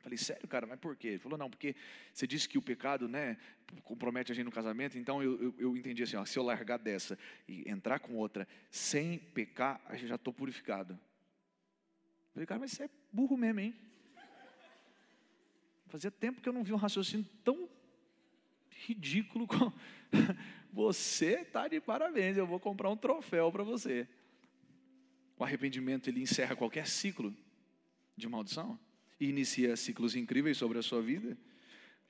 [0.00, 1.08] Falei, sério, cara, mas por quê?
[1.08, 1.76] Ele falou, não, porque
[2.12, 3.36] você disse que o pecado, né,
[3.84, 6.78] compromete a gente no casamento, então eu, eu, eu entendi assim, ó, se eu largar
[6.78, 10.98] dessa e entrar com outra sem pecar, eu já estou purificado.
[12.32, 13.74] Falei, cara, mas você é burro mesmo, hein?
[15.88, 17.68] Fazia tempo que eu não vi um raciocínio tão
[18.70, 19.74] ridículo como
[20.72, 24.08] você está de parabéns, eu vou comprar um troféu para você.
[25.36, 27.34] O arrependimento ele encerra qualquer ciclo
[28.16, 28.78] de maldição
[29.20, 31.36] e inicia ciclos incríveis sobre a sua vida,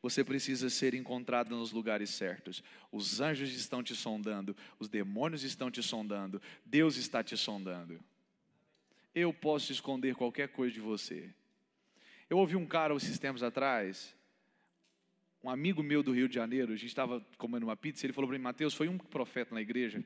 [0.00, 2.62] você precisa ser encontrado nos lugares certos.
[2.90, 8.00] Os anjos estão te sondando, os demônios estão te sondando, Deus está te sondando.
[9.14, 11.28] Eu posso esconder qualquer coisa de você.
[12.30, 14.16] Eu ouvi um cara esses tempos atrás,
[15.42, 18.28] um amigo meu do Rio de Janeiro, a gente estava comendo uma pizza, ele falou
[18.28, 20.02] para mim, Mateus, foi um profeta na igreja.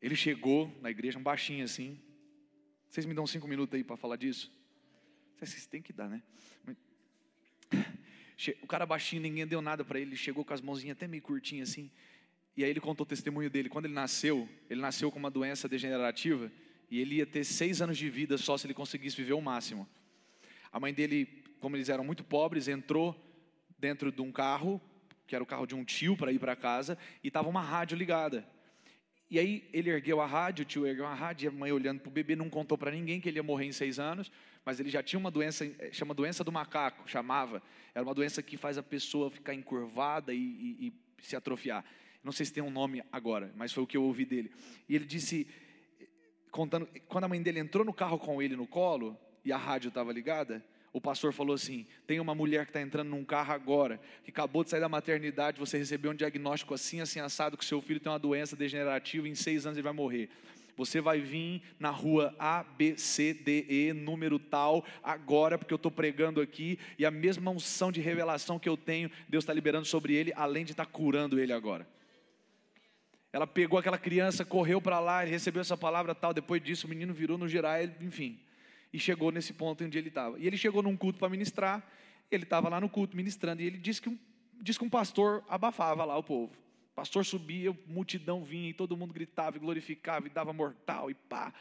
[0.00, 2.00] Ele chegou na igreja, um baixinho assim.
[2.88, 4.52] Vocês me dão cinco minutos aí para falar disso?
[5.46, 6.22] Vocês têm que dar, né?
[8.62, 11.70] O cara baixinho, ninguém deu nada para ele, chegou com as mãozinhas até meio curtinhas
[11.70, 11.90] assim.
[12.56, 13.68] E aí ele contou o testemunho dele.
[13.68, 16.50] Quando ele nasceu, ele nasceu com uma doença degenerativa
[16.90, 19.88] e ele ia ter seis anos de vida só se ele conseguisse viver o máximo.
[20.70, 21.26] A mãe dele,
[21.60, 23.16] como eles eram muito pobres, entrou
[23.78, 24.80] dentro de um carro,
[25.26, 27.96] que era o carro de um tio para ir para casa, e estava uma rádio
[27.96, 28.46] ligada.
[29.32, 31.98] E aí ele ergueu a rádio, o tio ergueu a rádio, e a mãe olhando
[31.98, 34.30] para o bebê não contou para ninguém que ele ia morrer em seis anos
[34.64, 37.62] mas ele já tinha uma doença, eh, chama doença do macaco, chamava.
[37.94, 41.84] Era uma doença que faz a pessoa ficar encurvada e, e, e se atrofiar.
[42.22, 44.52] Não sei se tem um nome agora, mas foi o que eu ouvi dele.
[44.88, 45.48] E ele disse,
[46.50, 49.88] contando, quando a mãe dele entrou no carro com ele no colo e a rádio
[49.88, 54.00] estava ligada, o pastor falou assim: tem uma mulher que está entrando num carro agora,
[54.24, 57.80] que acabou de sair da maternidade, você recebeu um diagnóstico assim, assim, assado, que seu
[57.80, 60.28] filho tem uma doença degenerativa, em seis anos ele vai morrer.
[60.76, 65.76] Você vai vir na rua A, B, C, D, E, número tal, agora, porque eu
[65.76, 69.86] estou pregando aqui, e a mesma unção de revelação que eu tenho, Deus está liberando
[69.86, 71.86] sobre ele, além de estar tá curando ele agora.
[73.32, 77.12] Ela pegou aquela criança, correu para lá, recebeu essa palavra tal, depois disso o menino
[77.14, 78.38] virou no geral, enfim,
[78.92, 80.38] e chegou nesse ponto onde ele estava.
[80.38, 81.86] E ele chegou num culto para ministrar,
[82.30, 84.18] ele estava lá no culto ministrando, e ele disse que um,
[84.60, 86.52] disse que um pastor abafava lá o povo.
[86.92, 91.14] O pastor subia, multidão vinha e todo mundo gritava e glorificava e dava mortal e
[91.14, 91.52] pá.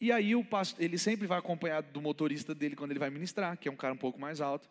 [0.00, 3.56] E aí o pastor, ele sempre vai acompanhado do motorista dele quando ele vai ministrar,
[3.56, 4.68] que é um cara um pouco mais alto.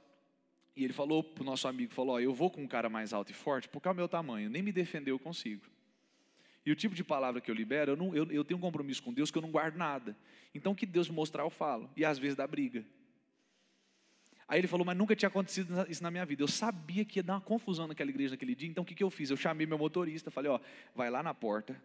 [0.75, 3.13] E ele falou para o nosso amigo, falou, ó, eu vou com um cara mais
[3.13, 5.65] alto e forte porque é o meu tamanho, nem me defender eu consigo.
[6.67, 9.01] E o tipo de palavra que eu libero, eu, não, eu, eu tenho um compromisso
[9.01, 10.13] com Deus que eu não guardo nada.
[10.53, 12.83] Então o que Deus mostrar eu falo, e às vezes dá briga.
[14.45, 16.43] Aí ele falou, mas nunca tinha acontecido isso na minha vida.
[16.43, 19.01] Eu sabia que ia dar uma confusão naquela igreja naquele dia, então o que, que
[19.01, 19.29] eu fiz?
[19.29, 20.59] Eu chamei meu motorista, falei, ó,
[20.93, 21.81] vai lá na porta,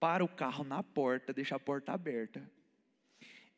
[0.00, 2.42] para o carro na porta, deixa a porta aberta.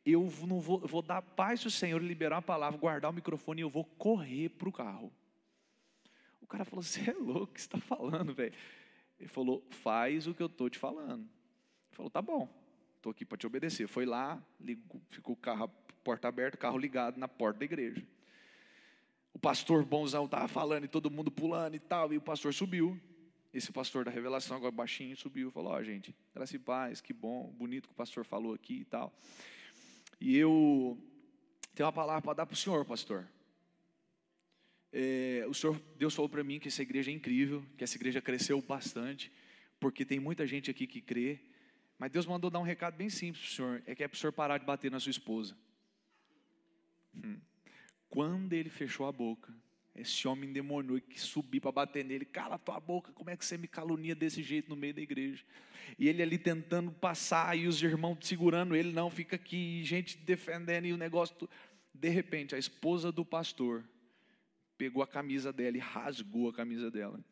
[0.04, 3.62] Eu não vou, vou dar paz se o Senhor liberar a palavra, guardar o microfone
[3.62, 5.10] e eu vou correr para o carro.
[6.42, 8.52] O cara falou, você é louco, o que você está falando, velho?
[9.18, 11.22] Ele falou, faz o que eu estou te falando.
[11.22, 12.48] Ele falou, tá bom,
[12.96, 13.86] estou aqui para te obedecer.
[13.86, 15.70] Foi lá, ligou, ficou o carro
[16.04, 18.06] porta aberta, carro ligado na porta da igreja.
[19.32, 22.98] O pastor bonzão estava falando e todo mundo pulando e tal, e o pastor subiu.
[23.52, 27.00] Esse pastor da revelação, agora baixinho, subiu e falou: Ó, oh, gente, graça e paz,
[27.00, 29.12] que bom, bonito que o pastor falou aqui e tal.
[30.20, 30.98] E eu
[31.74, 33.26] tenho uma palavra para dar para o senhor, pastor.
[34.98, 38.22] É, o senhor, Deus falou para mim que essa igreja é incrível, que essa igreja
[38.22, 39.30] cresceu bastante,
[39.78, 41.38] porque tem muita gente aqui que crê.
[41.98, 44.16] Mas Deus mandou dar um recado bem simples para o senhor: é que é para
[44.16, 45.54] o senhor parar de bater na sua esposa.
[47.14, 47.38] Hum.
[48.08, 49.52] Quando ele fechou a boca,
[49.94, 53.58] esse homem demônio que subiu para bater nele, cala tua boca, como é que você
[53.58, 55.44] me calunia desse jeito no meio da igreja?
[55.98, 60.86] E ele ali tentando passar, e os irmãos segurando ele, não, fica aqui, gente defendendo,
[60.86, 61.36] e o negócio.
[61.92, 63.84] De repente, a esposa do pastor
[64.76, 67.22] pegou a camisa dela e rasgou a camisa dela.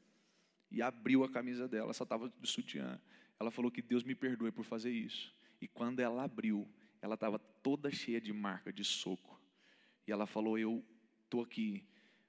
[0.70, 3.00] E abriu a camisa dela, só estava de sutiã.
[3.38, 5.32] Ela falou que Deus me perdoe por fazer isso.
[5.60, 6.68] E quando ela abriu,
[7.00, 9.40] ela estava toda cheia de marca, de soco.
[10.06, 10.84] E ela falou: Eu
[11.24, 11.84] estou aqui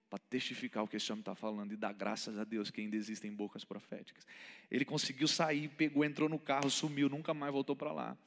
[0.09, 2.95] para testificar o que esse homem está falando e dar graças a Deus que ainda
[2.95, 4.25] existem bocas proféticas.
[4.69, 8.17] Ele conseguiu sair, pegou, entrou no carro, sumiu, nunca mais voltou para lá.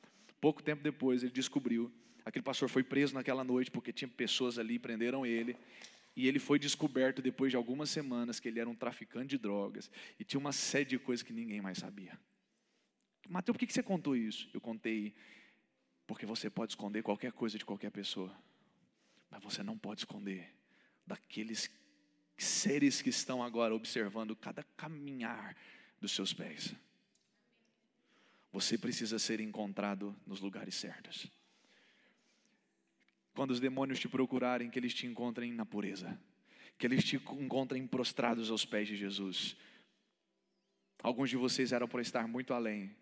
[0.40, 1.92] Pouco tempo depois, ele descobriu.
[2.24, 5.56] Aquele pastor foi preso naquela noite porque tinha pessoas ali, prenderam ele.
[6.18, 9.88] E ele foi descoberto depois de algumas semanas que ele era um traficante de drogas.
[10.18, 12.18] E tinha uma série de coisas que ninguém mais sabia.
[13.28, 14.50] Mateus, por que você contou isso?
[14.52, 15.14] Eu contei
[16.08, 18.36] porque você pode esconder qualquer coisa de qualquer pessoa.
[19.30, 20.52] Mas você não pode esconder
[21.06, 21.70] daqueles
[22.36, 25.56] seres que estão agora observando cada caminhar
[26.00, 26.74] dos seus pés.
[28.50, 31.30] Você precisa ser encontrado nos lugares certos.
[33.38, 36.20] Quando os demônios te procurarem, que eles te encontrem na pureza,
[36.76, 39.56] que eles te encontrem prostrados aos pés de Jesus.
[41.00, 42.92] Alguns de vocês eram para estar muito além,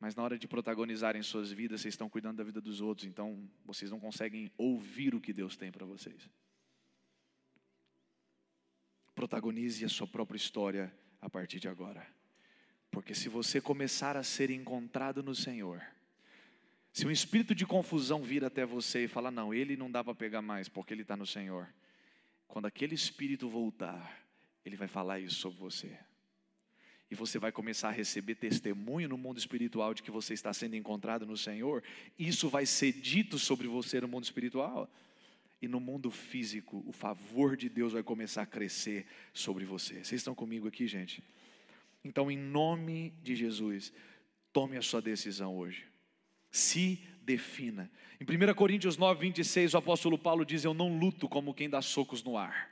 [0.00, 3.46] mas na hora de protagonizarem suas vidas, vocês estão cuidando da vida dos outros, então
[3.66, 6.30] vocês não conseguem ouvir o que Deus tem para vocês.
[9.14, 10.90] Protagonize a sua própria história
[11.20, 12.06] a partir de agora.
[12.90, 15.86] Porque se você começar a ser encontrado no Senhor,
[16.92, 20.14] se um espírito de confusão vir até você e falar, não, ele não dá para
[20.14, 21.68] pegar mais porque ele está no Senhor,
[22.46, 24.26] quando aquele espírito voltar,
[24.64, 25.98] ele vai falar isso sobre você
[27.12, 30.76] e você vai começar a receber testemunho no mundo espiritual de que você está sendo
[30.76, 31.84] encontrado no Senhor,
[32.18, 34.90] isso vai ser dito sobre você no mundo espiritual.
[35.60, 39.96] E no mundo físico, o favor de Deus vai começar a crescer sobre você.
[39.96, 41.22] Vocês estão comigo aqui, gente?
[42.02, 43.92] Então, em nome de Jesus,
[44.50, 45.91] tome a sua decisão hoje.
[46.52, 47.90] Se defina.
[48.20, 51.80] Em 1 Coríntios 9, 26, o apóstolo Paulo diz: Eu não luto como quem dá
[51.80, 52.70] socos no ar.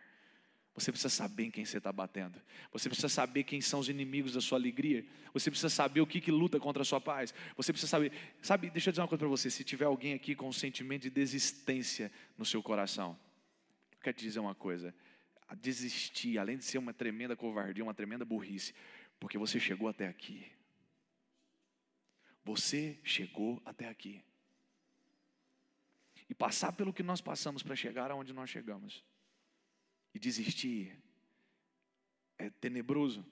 [0.74, 2.40] Você precisa saber em quem você está batendo.
[2.72, 5.04] Você precisa saber quem são os inimigos da sua alegria.
[5.32, 7.34] Você precisa saber o que, que luta contra a sua paz.
[7.56, 8.12] Você precisa saber.
[8.40, 9.50] Sabe, deixa eu dizer uma coisa para você.
[9.50, 13.18] Se tiver alguém aqui com um sentimento de desistência no seu coração,
[13.92, 14.94] eu quero te dizer uma coisa.
[15.60, 18.72] Desistir, além de ser uma tremenda covardia, uma tremenda burrice,
[19.18, 20.46] porque você chegou até aqui.
[22.44, 24.22] Você chegou até aqui.
[26.28, 29.04] E passar pelo que nós passamos para chegar aonde nós chegamos
[30.14, 30.96] e desistir
[32.38, 33.24] é tenebroso.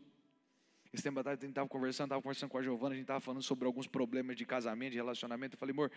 [0.92, 3.20] Esse tempo atrás a gente estava conversando, estava conversando com a Giovana, a gente estava
[3.20, 5.54] falando sobre alguns problemas de casamento, de relacionamento.
[5.54, 5.92] Eu falei, amor,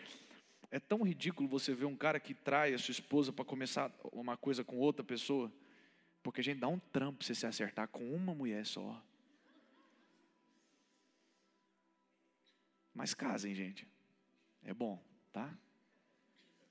[0.69, 4.37] é tão ridículo você ver um cara que trai a sua esposa para começar uma
[4.37, 5.51] coisa com outra pessoa,
[6.21, 9.01] porque a gente dá um trampo você se acertar com uma mulher só.
[12.93, 13.87] Mas casem, gente.
[14.63, 15.53] É bom, tá?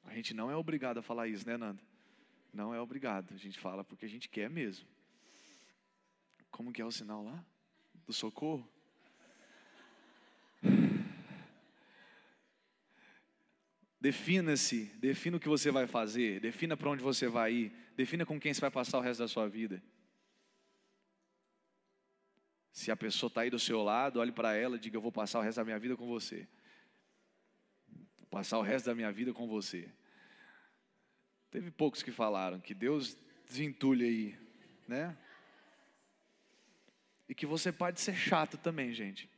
[0.05, 1.83] A gente não é obrigado a falar isso, né, Nanda?
[2.53, 4.87] Não é obrigado, a gente fala porque a gente quer mesmo.
[6.51, 7.45] Como que é o sinal lá?
[8.07, 8.69] Do socorro?
[14.01, 18.41] Defina-se, defina o que você vai fazer, defina para onde você vai ir, defina com
[18.41, 19.83] quem você vai passar o resto da sua vida.
[22.81, 25.13] Se a pessoa está aí do seu lado, olhe para ela e diga: Eu vou
[25.13, 26.49] passar o resto da minha vida com você.
[28.17, 29.87] Vou passar o resto da minha vida com você.
[31.51, 34.35] Teve poucos que falaram que Deus desentulha aí,
[34.89, 35.15] né?
[37.29, 39.29] E que você pode ser chato também, gente,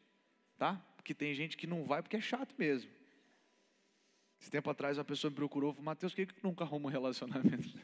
[0.56, 0.80] tá?
[0.94, 2.92] Porque tem gente que não vai porque é chato mesmo.
[4.40, 6.92] Esse tempo atrás uma pessoa me procurou falou, Mateus, por que, que nunca arruma um
[6.92, 7.76] relacionamento?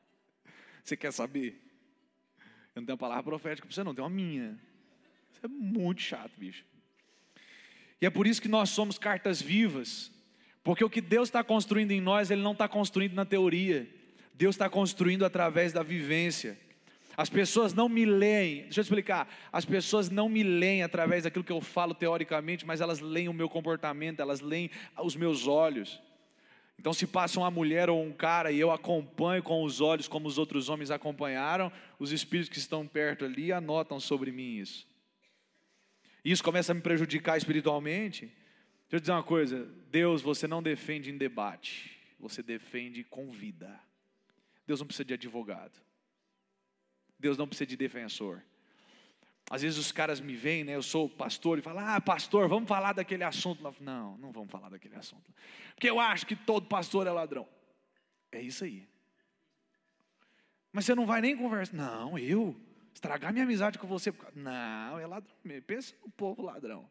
[0.82, 1.60] Você quer saber?
[2.74, 4.58] Eu não tenho uma palavra profética para você, não, tem uma minha.
[5.34, 6.64] Isso é muito chato, bicho.
[8.00, 10.10] E é por isso que nós somos cartas vivas,
[10.62, 13.88] porque o que Deus está construindo em nós, Ele não está construindo na teoria,
[14.34, 16.58] Deus está construindo através da vivência.
[17.16, 21.44] As pessoas não me leem, deixa eu explicar, as pessoas não me leem através daquilo
[21.44, 24.70] que eu falo teoricamente, mas elas leem o meu comportamento, elas leem
[25.00, 26.00] os meus olhos.
[26.78, 30.26] Então, se passa uma mulher ou um cara e eu acompanho com os olhos como
[30.26, 34.86] os outros homens acompanharam, os espíritos que estão perto ali anotam sobre mim isso.
[36.24, 38.26] E isso começa a me prejudicar espiritualmente.
[38.26, 43.78] Deixa eu dizer uma coisa: Deus, você não defende em debate, você defende com vida.
[44.66, 45.78] Deus não precisa de advogado.
[47.18, 48.42] Deus não precisa de defensor.
[49.50, 50.74] Às vezes os caras me veem, né?
[50.74, 53.62] Eu sou pastor e falam: Ah, pastor, vamos falar daquele assunto.
[53.80, 55.30] Não, não vamos falar daquele assunto.
[55.74, 57.46] Porque eu acho que todo pastor é ladrão.
[58.32, 58.88] É isso aí.
[60.72, 61.76] Mas você não vai nem conversar.
[61.76, 62.58] Não, eu
[62.94, 64.14] estragar minha amizade com você.
[64.34, 65.34] Não, é ladrão.
[65.66, 66.88] Pensa no povo ladrão.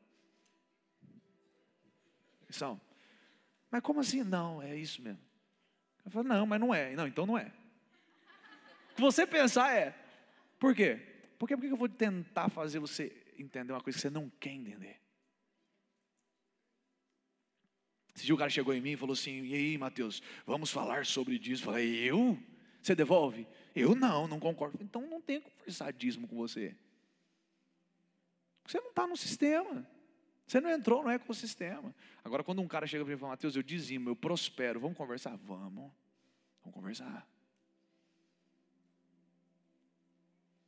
[2.50, 2.80] São.
[3.72, 4.24] Mas como assim?
[4.24, 5.20] Não, é isso mesmo.
[6.06, 6.96] Eu falo, não, mas não é.
[6.96, 7.52] Não, então não é.
[8.92, 9.96] O que você pensar é.
[10.60, 11.00] Por quê?
[11.40, 11.58] Por quê?
[11.58, 15.02] Porque eu vou tentar fazer você entender uma coisa que você não quer entender.
[18.16, 21.06] Esse dia o cara chegou em mim e falou assim: E aí, Mateus, vamos falar
[21.06, 21.64] sobre disso?
[21.64, 22.38] Eu falei: Eu?
[22.82, 23.48] Você devolve?
[23.76, 24.78] Eu não, não concordo.
[24.82, 26.76] Então não tem conversadismo com você.
[28.66, 29.88] Você não está no sistema.
[30.46, 31.94] Você não entrou no ecossistema.
[32.24, 34.98] Agora, quando um cara chega para mim e fala, Mateus, eu dizimo, eu prospero, vamos
[34.98, 35.36] conversar?
[35.38, 35.92] Vamos.
[36.62, 37.28] Vamos conversar.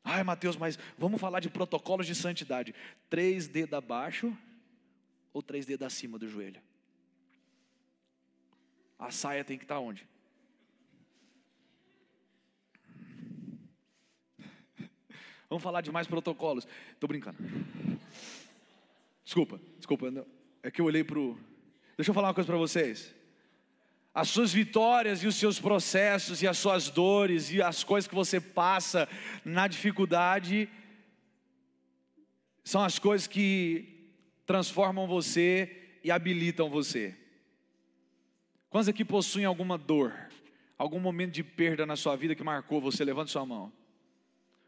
[0.03, 2.75] Ai, Mateus, mas vamos falar de protocolos de santidade.
[3.09, 4.37] Três dedos abaixo
[5.33, 6.61] ou três dedos acima do joelho?
[8.97, 10.07] A saia tem que estar onde?
[15.55, 16.67] Vamos falar de mais protocolos.
[16.91, 17.37] Estou brincando.
[19.23, 20.27] Desculpa, desculpa.
[20.61, 21.39] É que eu olhei para o.
[21.95, 23.15] Deixa eu falar uma coisa para vocês
[24.13, 28.15] as suas vitórias e os seus processos e as suas dores e as coisas que
[28.15, 29.09] você passa
[29.43, 30.69] na dificuldade
[32.63, 34.13] são as coisas que
[34.45, 37.15] transformam você e habilitam você.
[38.69, 40.13] Quantos aqui possuem alguma dor,
[40.77, 43.05] algum momento de perda na sua vida que marcou você?
[43.05, 43.71] Levante sua mão.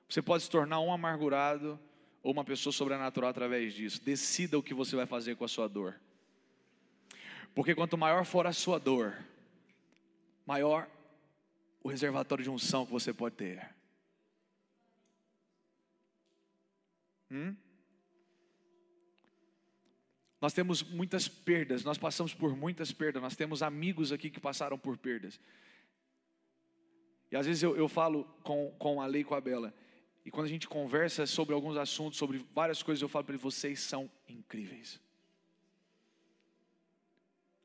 [0.08, 1.80] Você pode se tornar um amargurado
[2.24, 4.02] ou uma pessoa sobrenatural através disso.
[4.04, 6.00] Decida o que você vai fazer com a sua dor.
[7.54, 9.18] Porque quanto maior for a sua dor,
[10.46, 10.90] maior
[11.84, 13.76] o reservatório de unção que você pode ter.
[17.32, 17.56] Hum?
[20.40, 24.78] Nós temos muitas perdas, nós passamos por muitas perdas, nós temos amigos aqui que passaram
[24.78, 25.40] por perdas.
[27.32, 29.74] E às vezes eu, eu falo com, com a Lei e com a Bela,
[30.28, 33.42] e quando a gente conversa sobre alguns assuntos, sobre várias coisas, eu falo para eles:
[33.42, 35.00] vocês são incríveis.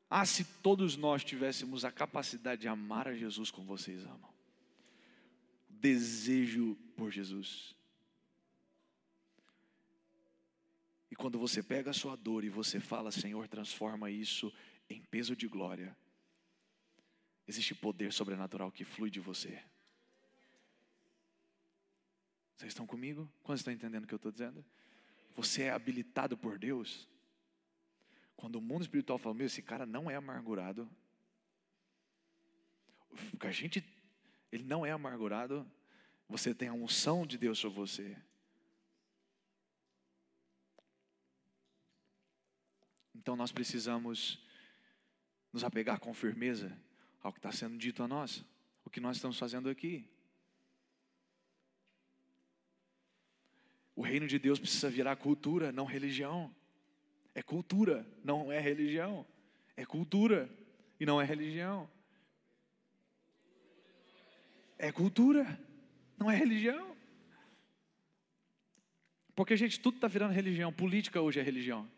[0.09, 4.33] Ah, se todos nós tivéssemos a capacidade de amar a Jesus como vocês amam.
[5.67, 7.75] Desejo por Jesus.
[11.11, 14.53] E quando você pega a sua dor e você fala, Senhor, transforma isso
[14.89, 15.97] em peso de glória,
[17.45, 19.61] existe poder sobrenatural que flui de você.
[22.63, 23.29] Vocês estão comigo?
[23.43, 24.63] Quando estão entendendo o que eu estou dizendo?
[25.35, 27.09] Você é habilitado por Deus
[28.37, 30.89] quando o mundo espiritual fala, meu, esse cara não é amargurado.
[33.41, 33.83] A gente,
[34.49, 35.69] ele não é amargurado.
[36.29, 38.17] Você tem a unção de Deus sobre você.
[43.13, 44.41] Então nós precisamos
[45.51, 46.71] nos apegar com firmeza
[47.21, 48.45] ao que está sendo dito a nós,
[48.85, 50.12] o que nós estamos fazendo aqui.
[53.95, 56.53] O reino de Deus precisa virar cultura, não religião.
[57.35, 59.25] É cultura, não é religião.
[59.75, 60.49] É cultura
[60.99, 61.89] e não é religião.
[64.77, 65.59] É cultura,
[66.17, 66.95] não é religião.
[69.35, 70.71] Porque, gente, tudo está virando religião.
[70.71, 71.89] Política hoje é religião.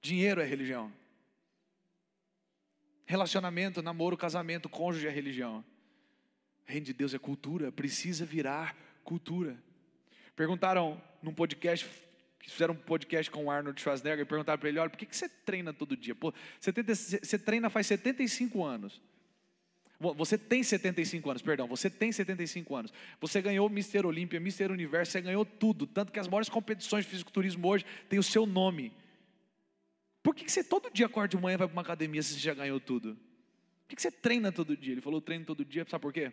[0.00, 0.92] Dinheiro é religião.
[3.06, 5.64] Relacionamento, namoro, casamento, cônjuge é religião.
[6.64, 9.56] Reino de Deus é cultura, precisa virar cultura.
[10.34, 11.88] Perguntaram num podcast
[12.46, 15.16] fizeram um podcast com o Arnold Schwarzenegger e perguntaram para ele: olha, por que, que
[15.16, 16.14] você treina todo dia?
[16.14, 16.72] Pô, você,
[17.22, 19.00] você treina faz 75 anos.
[20.16, 22.92] Você tem 75 anos, perdão, você tem 75 anos.
[23.20, 25.86] Você ganhou Mister Olímpia, Mister Universo, você ganhou tudo.
[25.86, 28.94] Tanto que as maiores competições de fisiculturismo hoje têm o seu nome.
[30.22, 32.32] Por que, que você todo dia acorda de manhã e vai para uma academia se
[32.32, 33.14] você já ganhou tudo?
[33.14, 34.94] Por que, que você treina todo dia?
[34.94, 36.32] Ele falou: treino todo dia, sabe por quê?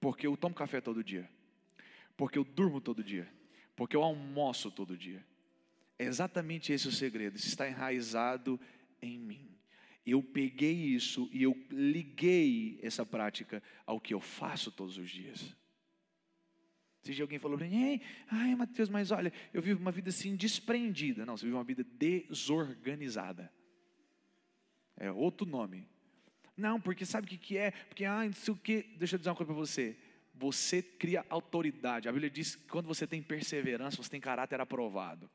[0.00, 1.28] Porque eu tomo café todo dia.
[2.16, 3.28] Porque eu durmo todo dia.
[3.76, 5.24] Porque eu almoço todo dia.
[5.98, 7.36] É exatamente esse o segredo.
[7.36, 8.60] Isso está enraizado
[9.00, 9.50] em mim.
[10.06, 15.56] Eu peguei isso e eu liguei essa prática ao que eu faço todos os dias.
[17.02, 18.00] Se alguém falou para mim,
[18.30, 21.26] ai Mateus, mas olha, eu vivo uma vida assim desprendida.
[21.26, 23.52] Não, você vive uma vida desorganizada.
[24.96, 25.86] É outro nome.
[26.56, 27.72] Não, porque sabe o que, que é?
[27.72, 28.82] Porque, ah, não sei o que.
[28.96, 29.98] Deixa eu dizer uma coisa para você.
[30.34, 32.08] Você cria autoridade.
[32.08, 35.30] A Bíblia diz que quando você tem perseverança, você tem caráter aprovado.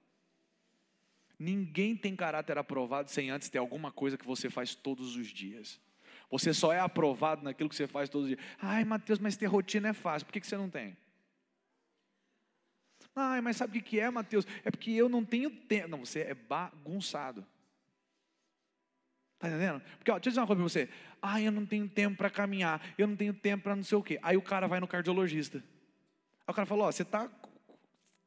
[1.38, 5.80] Ninguém tem caráter aprovado sem antes ter alguma coisa que você faz todos os dias.
[6.30, 8.47] Você só é aprovado naquilo que você faz todos os dias.
[8.60, 10.26] Ai, Mateus, mas ter rotina é fácil.
[10.26, 10.97] Por que, que você não tem?
[13.16, 14.45] Ai, mas sabe o que é, Mateus?
[14.64, 15.88] É porque eu não tenho tempo.
[15.88, 17.45] Não, você é bagunçado.
[19.40, 19.82] Está entendendo?
[19.98, 20.90] Porque, ó, deixa eu dizer uma coisa para você.
[21.22, 24.04] Ah, eu não tenho tempo para caminhar, eu não tenho tempo para não sei o
[24.04, 24.20] quê.
[24.22, 25.60] Aí o cara vai no cardiologista.
[26.46, 27.30] Aí o cara falou: Ó, você está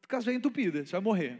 [0.08, 1.38] com as veias entupidas, você vai morrer.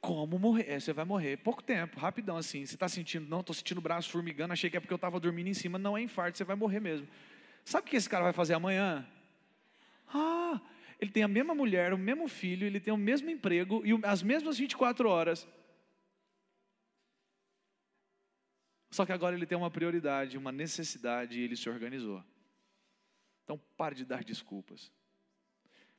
[0.00, 0.66] Como morrer?
[0.68, 1.38] É, você vai morrer.
[1.38, 2.64] Pouco tempo, rapidão assim.
[2.64, 5.18] Você está sentindo, não, estou sentindo o braço formigando, achei que é porque eu estava
[5.18, 5.76] dormindo em cima.
[5.76, 7.08] Não é infarto, você vai morrer mesmo.
[7.64, 9.04] Sabe o que esse cara vai fazer amanhã?
[10.14, 10.60] Ah,
[11.00, 14.22] ele tem a mesma mulher, o mesmo filho, ele tem o mesmo emprego e as
[14.22, 15.48] mesmas 24 horas.
[18.98, 22.20] Só que agora ele tem uma prioridade, uma necessidade e ele se organizou.
[23.44, 24.90] Então pare de dar desculpas.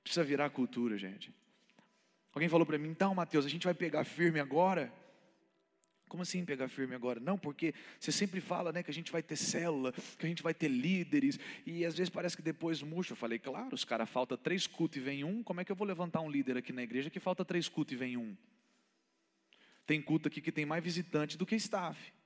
[0.04, 1.34] Precisa virar cultura, gente.
[2.34, 4.91] Alguém falou para mim, então, Mateus, a gente vai pegar firme agora?
[6.10, 7.22] Como assim pegar firme agora?
[7.22, 10.43] Não, porque você sempre fala né, que a gente vai ter célula, que a gente
[10.43, 13.14] vai ter líderes, e às vezes parece que depois murcha.
[13.14, 15.76] Eu falei, claro, os caras falta três cultos e vem um, como é que eu
[15.78, 18.36] vou levantar um líder aqui na igreja que falta três cultos e vem um?
[19.88, 22.18] Tem culto aqui que tem mais visitante do que staff.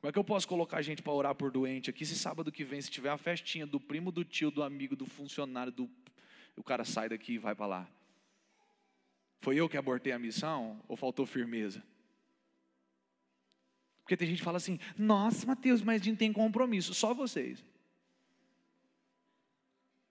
[0.00, 2.64] Como é que eu posso colocar gente para orar por doente aqui se sábado que
[2.64, 5.90] vem, se tiver uma festinha do primo, do tio, do amigo, do funcionário, do...
[6.56, 7.88] o cara sai daqui e vai para lá?
[9.40, 11.82] Foi eu que abortei a missão ou faltou firmeza?
[14.02, 16.92] Porque tem gente que fala assim: nossa, Mateus, mas a gente tem compromisso.
[16.94, 17.62] Só vocês.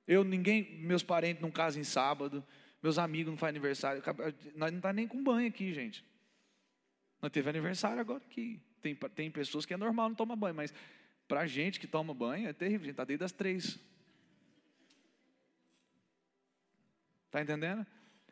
[0.08, 2.44] Eu, ninguém, meus parentes não casam em sábado,
[2.82, 4.02] meus amigos não fazem aniversário.
[4.56, 6.06] Nós não está nem com banho aqui, gente.
[7.22, 8.62] Nós teve aniversário agora aqui.
[8.82, 10.74] Tem, tem pessoas que é normal não tomar banho, mas
[11.28, 13.80] para gente que toma banho é terrível, a gente está desde as três.
[17.26, 17.86] Está entendendo?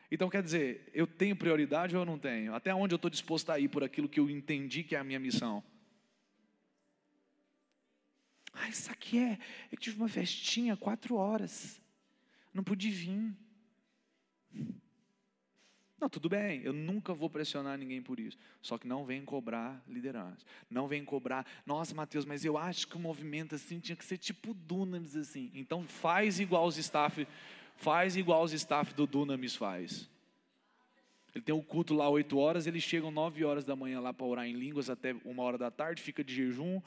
[0.10, 2.56] Então quer dizer, eu tenho prioridade ou eu não tenho?
[2.56, 5.04] Até onde eu estou disposto a ir por aquilo que eu entendi que é a
[5.04, 5.64] minha missão?
[8.54, 9.38] Ah, isso aqui é.
[9.72, 11.80] Eu tive uma festinha quatro horas.
[12.54, 13.36] Não pude vir.
[16.00, 18.38] Não, tudo bem, eu nunca vou pressionar ninguém por isso.
[18.62, 20.46] Só que não vem cobrar liderança.
[20.70, 24.18] Não vem cobrar, nossa, Mateus, mas eu acho que o movimento assim tinha que ser
[24.18, 25.52] tipo Dunamis assim.
[25.56, 27.28] Então faz igual os staff,
[27.76, 30.08] faz igual os staff do Dunamis faz.
[31.34, 34.26] Ele tem o culto lá 8 horas, eles chegam 9 horas da manhã lá para
[34.26, 36.80] orar em línguas até uma hora da tarde, fica de jejum,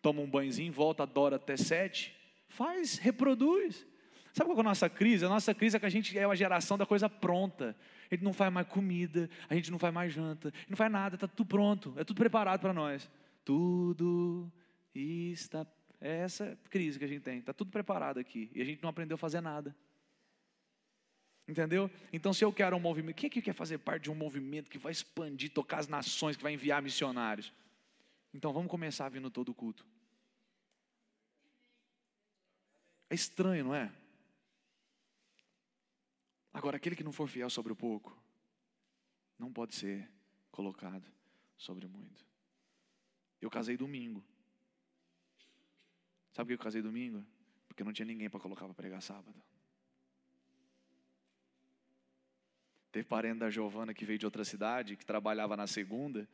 [0.00, 2.14] toma um banhozinho, volta, adora até sete.
[2.48, 3.86] Faz, reproduz.
[4.32, 5.24] Sabe qual é a nossa crise?
[5.24, 7.76] A nossa crise é que a gente é uma geração da coisa pronta.
[8.12, 11.14] A gente não faz mais comida, a gente não faz mais janta, não faz nada,
[11.14, 13.10] está tudo pronto, é tudo preparado para nós.
[13.42, 14.52] Tudo
[14.94, 15.66] está.
[15.98, 18.90] É essa crise que a gente tem, está tudo preparado aqui e a gente não
[18.90, 19.74] aprendeu a fazer nada.
[21.48, 21.90] Entendeu?
[22.12, 24.70] Então, se eu quero um movimento, quem é que quer fazer parte de um movimento
[24.70, 27.50] que vai expandir, tocar as nações, que vai enviar missionários?
[28.34, 29.86] Então, vamos começar vindo todo culto.
[33.08, 33.90] É estranho, não é?
[36.52, 38.16] Agora, aquele que não for fiel sobre o pouco,
[39.38, 40.08] não pode ser
[40.50, 41.04] colocado
[41.56, 42.26] sobre muito.
[43.40, 44.22] Eu casei domingo.
[46.32, 47.24] Sabe por que eu casei domingo?
[47.66, 49.34] Porque não tinha ninguém para colocar para pregar sábado.
[52.90, 56.28] Teve parente da Giovana que veio de outra cidade, que trabalhava na segunda,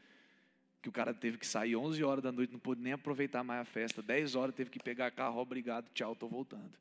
[0.83, 3.61] que o cara teve que sair 11 horas da noite, não pôde nem aproveitar mais
[3.61, 4.03] a festa.
[4.03, 6.77] 10 horas teve que pegar carro, obrigado, tchau, estou voltando.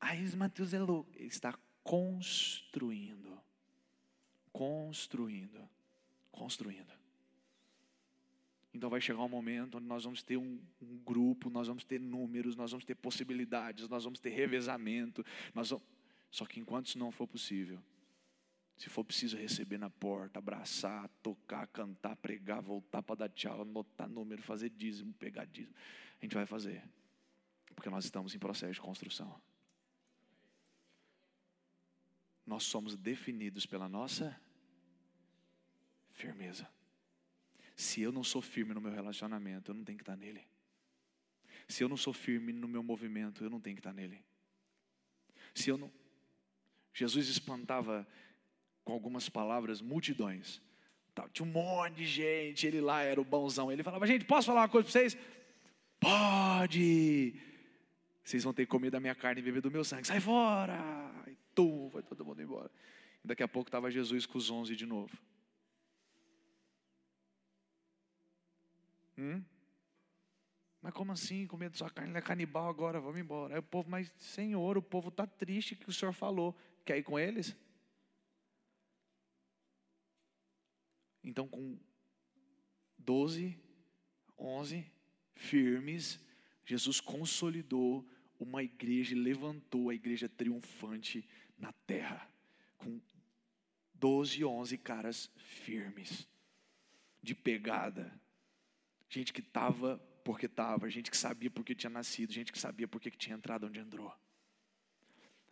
[0.00, 1.10] Aí Mateus é louco.
[1.14, 3.38] Ele está construindo.
[4.52, 5.68] Construindo.
[6.32, 7.00] Construindo.
[8.72, 12.00] Então vai chegar um momento onde nós vamos ter um, um, grupo, nós vamos ter
[12.00, 15.24] números, nós vamos ter possibilidades, nós vamos ter revezamento.
[15.52, 15.84] Nós vamos...
[16.30, 17.82] Só que enquanto isso não for possível,
[18.76, 24.08] se for preciso receber na porta, abraçar, tocar, cantar, pregar, voltar para dar tchau, anotar
[24.08, 25.74] número, fazer dízimo, pegar dízimo,
[26.20, 26.82] a gente vai fazer.
[27.74, 29.38] Porque nós estamos em processo de construção.
[32.50, 34.36] Nós somos definidos pela nossa
[36.10, 36.68] Firmeza.
[37.76, 40.44] Se eu não sou firme no meu relacionamento, eu não tenho que estar nele.
[41.68, 44.20] Se eu não sou firme no meu movimento, eu não tenho que estar nele.
[45.54, 45.92] Se eu não.
[46.92, 48.04] Jesus espantava
[48.82, 50.60] com algumas palavras multidões.
[51.32, 53.70] Tinha um monte de gente, ele lá era o bonzão.
[53.70, 55.16] Ele falava: Gente, posso falar uma coisa para vocês?
[56.00, 57.32] Pode.
[58.24, 60.06] Vocês vão ter que comer da minha carne e beber do meu sangue.
[60.06, 61.09] Sai fora.
[61.60, 62.70] Tum, foi todo mundo embora.
[63.22, 65.14] E daqui a pouco estava Jesus com os onze de novo.
[69.18, 69.44] Hum?
[70.80, 71.46] Mas como assim?
[71.46, 73.54] Com medo da sua carne, ele é canibal agora, vamos embora.
[73.54, 76.56] Aí o povo, mas Senhor, o povo está triste que o Senhor falou.
[76.82, 77.54] Quer ir com eles?
[81.22, 81.78] Então, com
[82.96, 83.60] doze,
[84.38, 84.90] onze
[85.34, 86.18] firmes,
[86.64, 88.08] Jesus consolidou
[88.38, 91.28] uma igreja e levantou a igreja triunfante
[91.60, 92.28] na terra,
[92.78, 93.00] com
[93.94, 96.26] doze, onze caras firmes,
[97.22, 98.18] de pegada,
[99.08, 103.10] gente que estava porque estava, gente que sabia porque tinha nascido, gente que sabia porque
[103.10, 104.12] tinha entrado onde entrou.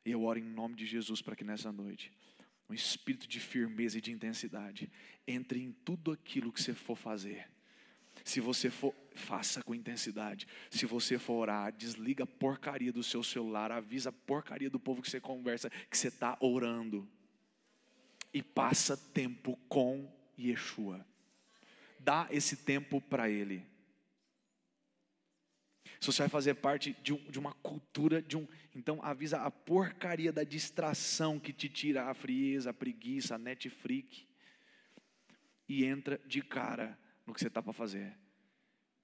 [0.05, 2.13] E eu oro em nome de Jesus para que nessa noite,
[2.69, 4.91] um espírito de firmeza e de intensidade
[5.27, 7.51] entre em tudo aquilo que você for fazer.
[8.29, 10.47] Se você for, faça com intensidade.
[10.71, 15.01] Se você for orar, desliga a porcaria do seu celular, avisa a porcaria do povo
[15.01, 17.09] que você conversa que você está orando.
[18.35, 21.07] E passa tempo com Yeshua
[21.99, 23.63] dá esse tempo para Ele.
[26.01, 29.51] Se você vai fazer parte de, um, de, uma cultura, de um, então avisa a
[29.51, 34.25] porcaria da distração que te tira a frieza, a preguiça, a Netflix
[35.69, 36.97] e entra de cara
[37.29, 38.17] no que você está para fazer,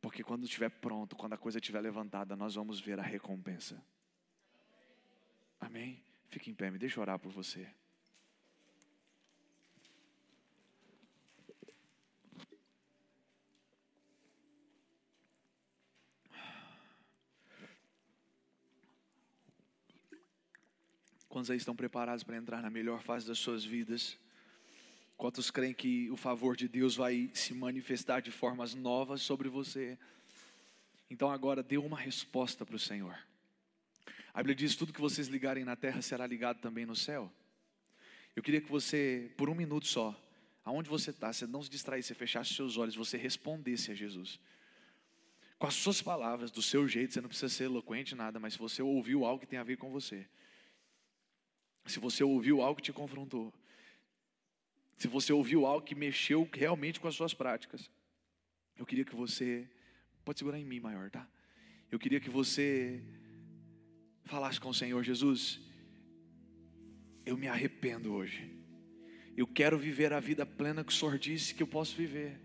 [0.01, 3.85] porque quando estiver pronto, quando a coisa estiver levantada, nós vamos ver a recompensa.
[5.61, 6.03] Amém?
[6.31, 7.69] Fique em pé, me deixa orar por você.
[21.29, 24.19] Quantos aí estão preparados para entrar na melhor fase das suas vidas?
[25.17, 29.99] Quantos creem que o favor de Deus vai se manifestar de formas novas sobre você?
[31.09, 33.17] Então agora dê uma resposta para o Senhor.
[34.33, 37.33] A Bíblia diz: tudo que vocês ligarem na terra será ligado também no céu.
[38.35, 40.15] Eu queria que você, por um minuto só,
[40.65, 44.41] aonde você está, você não se distraísse, você fechasse seus olhos, você respondesse a Jesus.
[45.57, 48.59] Com as suas palavras, do seu jeito, você não precisa ser eloquente, nada, mas se
[48.59, 50.27] você ouviu algo que tem a ver com você,
[51.87, 53.53] se você ouviu algo que te confrontou,
[54.97, 57.91] se você ouviu algo que mexeu realmente com as suas práticas,
[58.77, 59.69] eu queria que você,
[60.25, 61.29] pode segurar em mim maior, tá?
[61.91, 63.03] Eu queria que você
[64.25, 65.61] falasse com o Senhor Jesus,
[67.25, 68.51] eu me arrependo hoje.
[69.37, 72.41] Eu quero viver a vida plena que o Senhor disse que eu posso viver.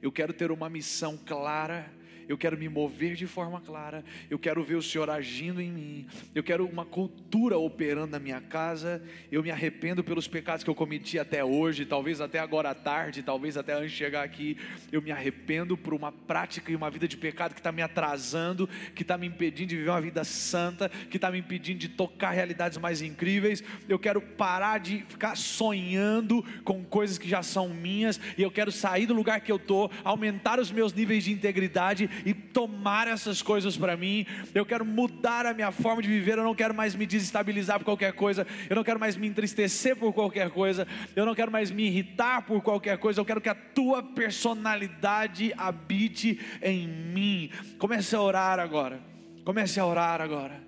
[0.00, 1.92] Eu quero ter uma missão clara
[2.28, 6.06] eu quero me mover de forma clara, eu quero ver o Senhor agindo em mim,
[6.34, 10.74] eu quero uma cultura operando na minha casa, eu me arrependo pelos pecados que eu
[10.74, 14.56] cometi até hoje, talvez até agora à tarde, talvez até antes de chegar aqui,
[14.90, 18.68] eu me arrependo por uma prática e uma vida de pecado que está me atrasando,
[18.94, 22.30] que está me impedindo de viver uma vida santa, que está me impedindo de tocar
[22.30, 28.20] realidades mais incríveis, eu quero parar de ficar sonhando com coisas que já são minhas,
[28.36, 32.08] e eu quero sair do lugar que eu estou, aumentar os meus níveis de integridade
[32.24, 34.26] e tomar essas coisas para mim.
[34.54, 36.38] Eu quero mudar a minha forma de viver.
[36.38, 38.46] Eu não quero mais me desestabilizar por qualquer coisa.
[38.68, 40.86] Eu não quero mais me entristecer por qualquer coisa.
[41.14, 43.20] Eu não quero mais me irritar por qualquer coisa.
[43.20, 47.50] Eu quero que a tua personalidade habite em mim.
[47.78, 49.00] Comece a orar agora.
[49.44, 50.62] Comece a orar agora.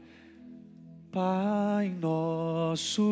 [1.11, 3.03] Pai nosso